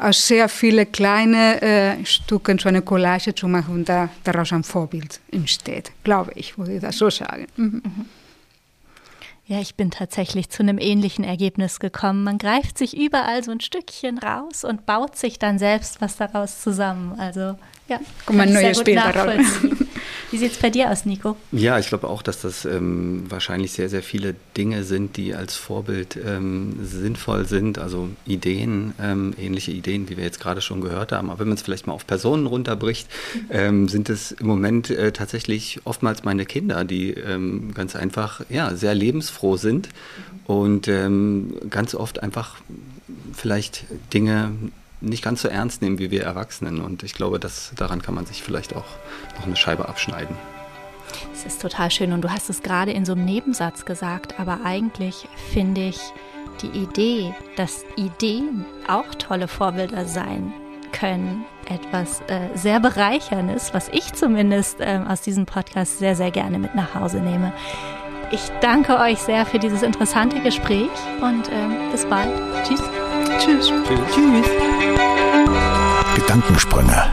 aus 0.00 0.26
sehr 0.26 0.48
vielen 0.48 0.90
kleinen 0.90 1.58
äh, 1.58 2.04
Stücken 2.04 2.58
so 2.58 2.68
eine 2.68 2.82
Collage 2.82 3.34
zu 3.34 3.48
machen 3.48 3.74
und 3.74 3.88
da, 3.88 4.08
daraus 4.24 4.52
ein 4.52 4.64
Vorbild 4.64 5.20
entsteht, 5.30 5.92
glaube 6.04 6.32
ich, 6.34 6.58
würde 6.58 6.74
ich 6.74 6.80
das 6.80 6.96
so 6.96 7.10
sagen. 7.10 7.46
Mhm. 7.56 7.82
Ja, 9.46 9.60
ich 9.60 9.74
bin 9.74 9.90
tatsächlich 9.90 10.48
zu 10.48 10.62
einem 10.62 10.78
ähnlichen 10.78 11.24
Ergebnis 11.24 11.80
gekommen. 11.80 12.22
Man 12.22 12.38
greift 12.38 12.78
sich 12.78 12.96
überall 12.96 13.42
so 13.42 13.50
ein 13.50 13.60
Stückchen 13.60 14.18
raus 14.18 14.62
und 14.62 14.86
baut 14.86 15.16
sich 15.16 15.40
dann 15.40 15.58
selbst 15.58 16.00
was 16.00 16.16
daraus 16.16 16.62
zusammen. 16.62 17.18
Also 17.18 17.58
ja, 17.88 17.98
kommt 18.26 18.40
ein 18.40 18.52
neues 18.52 18.84
Bild 18.84 18.98
daraus. 18.98 19.44
Wie 20.30 20.38
sieht 20.38 20.52
es 20.52 20.58
bei 20.58 20.70
dir 20.70 20.90
aus, 20.90 21.06
Nico? 21.06 21.36
Ja, 21.50 21.78
ich 21.80 21.88
glaube 21.88 22.08
auch, 22.08 22.22
dass 22.22 22.40
das 22.40 22.64
ähm, 22.64 23.24
wahrscheinlich 23.28 23.72
sehr, 23.72 23.88
sehr 23.88 24.02
viele 24.02 24.36
Dinge 24.56 24.84
sind, 24.84 25.16
die 25.16 25.34
als 25.34 25.56
Vorbild 25.56 26.16
ähm, 26.24 26.78
sinnvoll 26.84 27.46
sind. 27.46 27.78
Also 27.78 28.08
Ideen, 28.26 28.94
ähm, 29.02 29.34
ähnliche 29.38 29.72
Ideen, 29.72 30.08
wie 30.08 30.16
wir 30.16 30.24
jetzt 30.24 30.38
gerade 30.38 30.60
schon 30.60 30.80
gehört 30.80 31.10
haben. 31.10 31.30
Aber 31.30 31.40
wenn 31.40 31.48
man 31.48 31.56
es 31.56 31.62
vielleicht 31.62 31.88
mal 31.88 31.94
auf 31.94 32.06
Personen 32.06 32.46
runterbricht, 32.46 33.08
ähm, 33.50 33.88
sind 33.88 34.08
es 34.08 34.30
im 34.30 34.46
Moment 34.46 34.90
äh, 34.90 35.10
tatsächlich 35.10 35.80
oftmals 35.84 36.22
meine 36.22 36.46
Kinder, 36.46 36.84
die 36.84 37.10
ähm, 37.10 37.74
ganz 37.74 37.96
einfach 37.96 38.42
ja, 38.48 38.76
sehr 38.76 38.94
lebensfroh 38.94 39.56
sind 39.56 39.88
und 40.46 40.86
ähm, 40.86 41.54
ganz 41.70 41.94
oft 41.94 42.22
einfach 42.22 42.56
vielleicht 43.32 43.84
Dinge 44.14 44.52
nicht 45.00 45.22
ganz 45.22 45.42
so 45.42 45.48
ernst 45.48 45.82
nehmen 45.82 45.98
wie 45.98 46.10
wir 46.10 46.22
Erwachsenen. 46.22 46.80
Und 46.80 47.02
ich 47.02 47.14
glaube, 47.14 47.38
dass 47.38 47.72
daran 47.76 48.02
kann 48.02 48.14
man 48.14 48.26
sich 48.26 48.42
vielleicht 48.42 48.74
auch 48.74 48.86
noch 49.36 49.46
eine 49.46 49.56
Scheibe 49.56 49.88
abschneiden. 49.88 50.36
Es 51.32 51.44
ist 51.44 51.60
total 51.60 51.90
schön 51.90 52.12
und 52.12 52.22
du 52.22 52.30
hast 52.30 52.50
es 52.50 52.62
gerade 52.62 52.92
in 52.92 53.04
so 53.04 53.12
einem 53.12 53.24
Nebensatz 53.24 53.84
gesagt, 53.84 54.38
aber 54.38 54.60
eigentlich 54.64 55.28
finde 55.52 55.88
ich 55.88 55.98
die 56.62 56.78
Idee, 56.78 57.34
dass 57.56 57.84
Ideen 57.96 58.64
auch 58.86 59.14
tolle 59.16 59.48
Vorbilder 59.48 60.04
sein 60.04 60.52
können, 60.92 61.44
etwas 61.68 62.20
äh, 62.28 62.48
sehr 62.54 62.80
Bereicherndes, 62.80 63.72
was 63.72 63.88
ich 63.88 64.12
zumindest 64.12 64.78
ähm, 64.80 65.06
aus 65.06 65.22
diesem 65.22 65.46
Podcast 65.46 65.98
sehr, 65.98 66.16
sehr 66.16 66.30
gerne 66.30 66.58
mit 66.58 66.74
nach 66.74 66.94
Hause 66.94 67.20
nehme. 67.20 67.52
Ich 68.32 68.50
danke 68.60 68.98
euch 68.98 69.18
sehr 69.18 69.46
für 69.46 69.58
dieses 69.58 69.82
interessante 69.82 70.40
Gespräch 70.40 70.90
und 71.20 71.50
ähm, 71.50 71.90
bis 71.90 72.04
bald. 72.06 72.30
Tschüss. 72.64 72.99
Tschüss. 73.38 73.72
Tschüss. 73.86 74.00
Tschüss. 74.14 74.46
Gedankensprünge. 76.14 77.06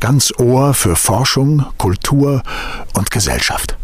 Ganz 0.00 0.32
Ohr 0.38 0.74
für 0.74 0.96
Forschung, 0.96 1.64
Kultur 1.78 2.42
und 2.94 3.10
Gesellschaft. 3.10 3.76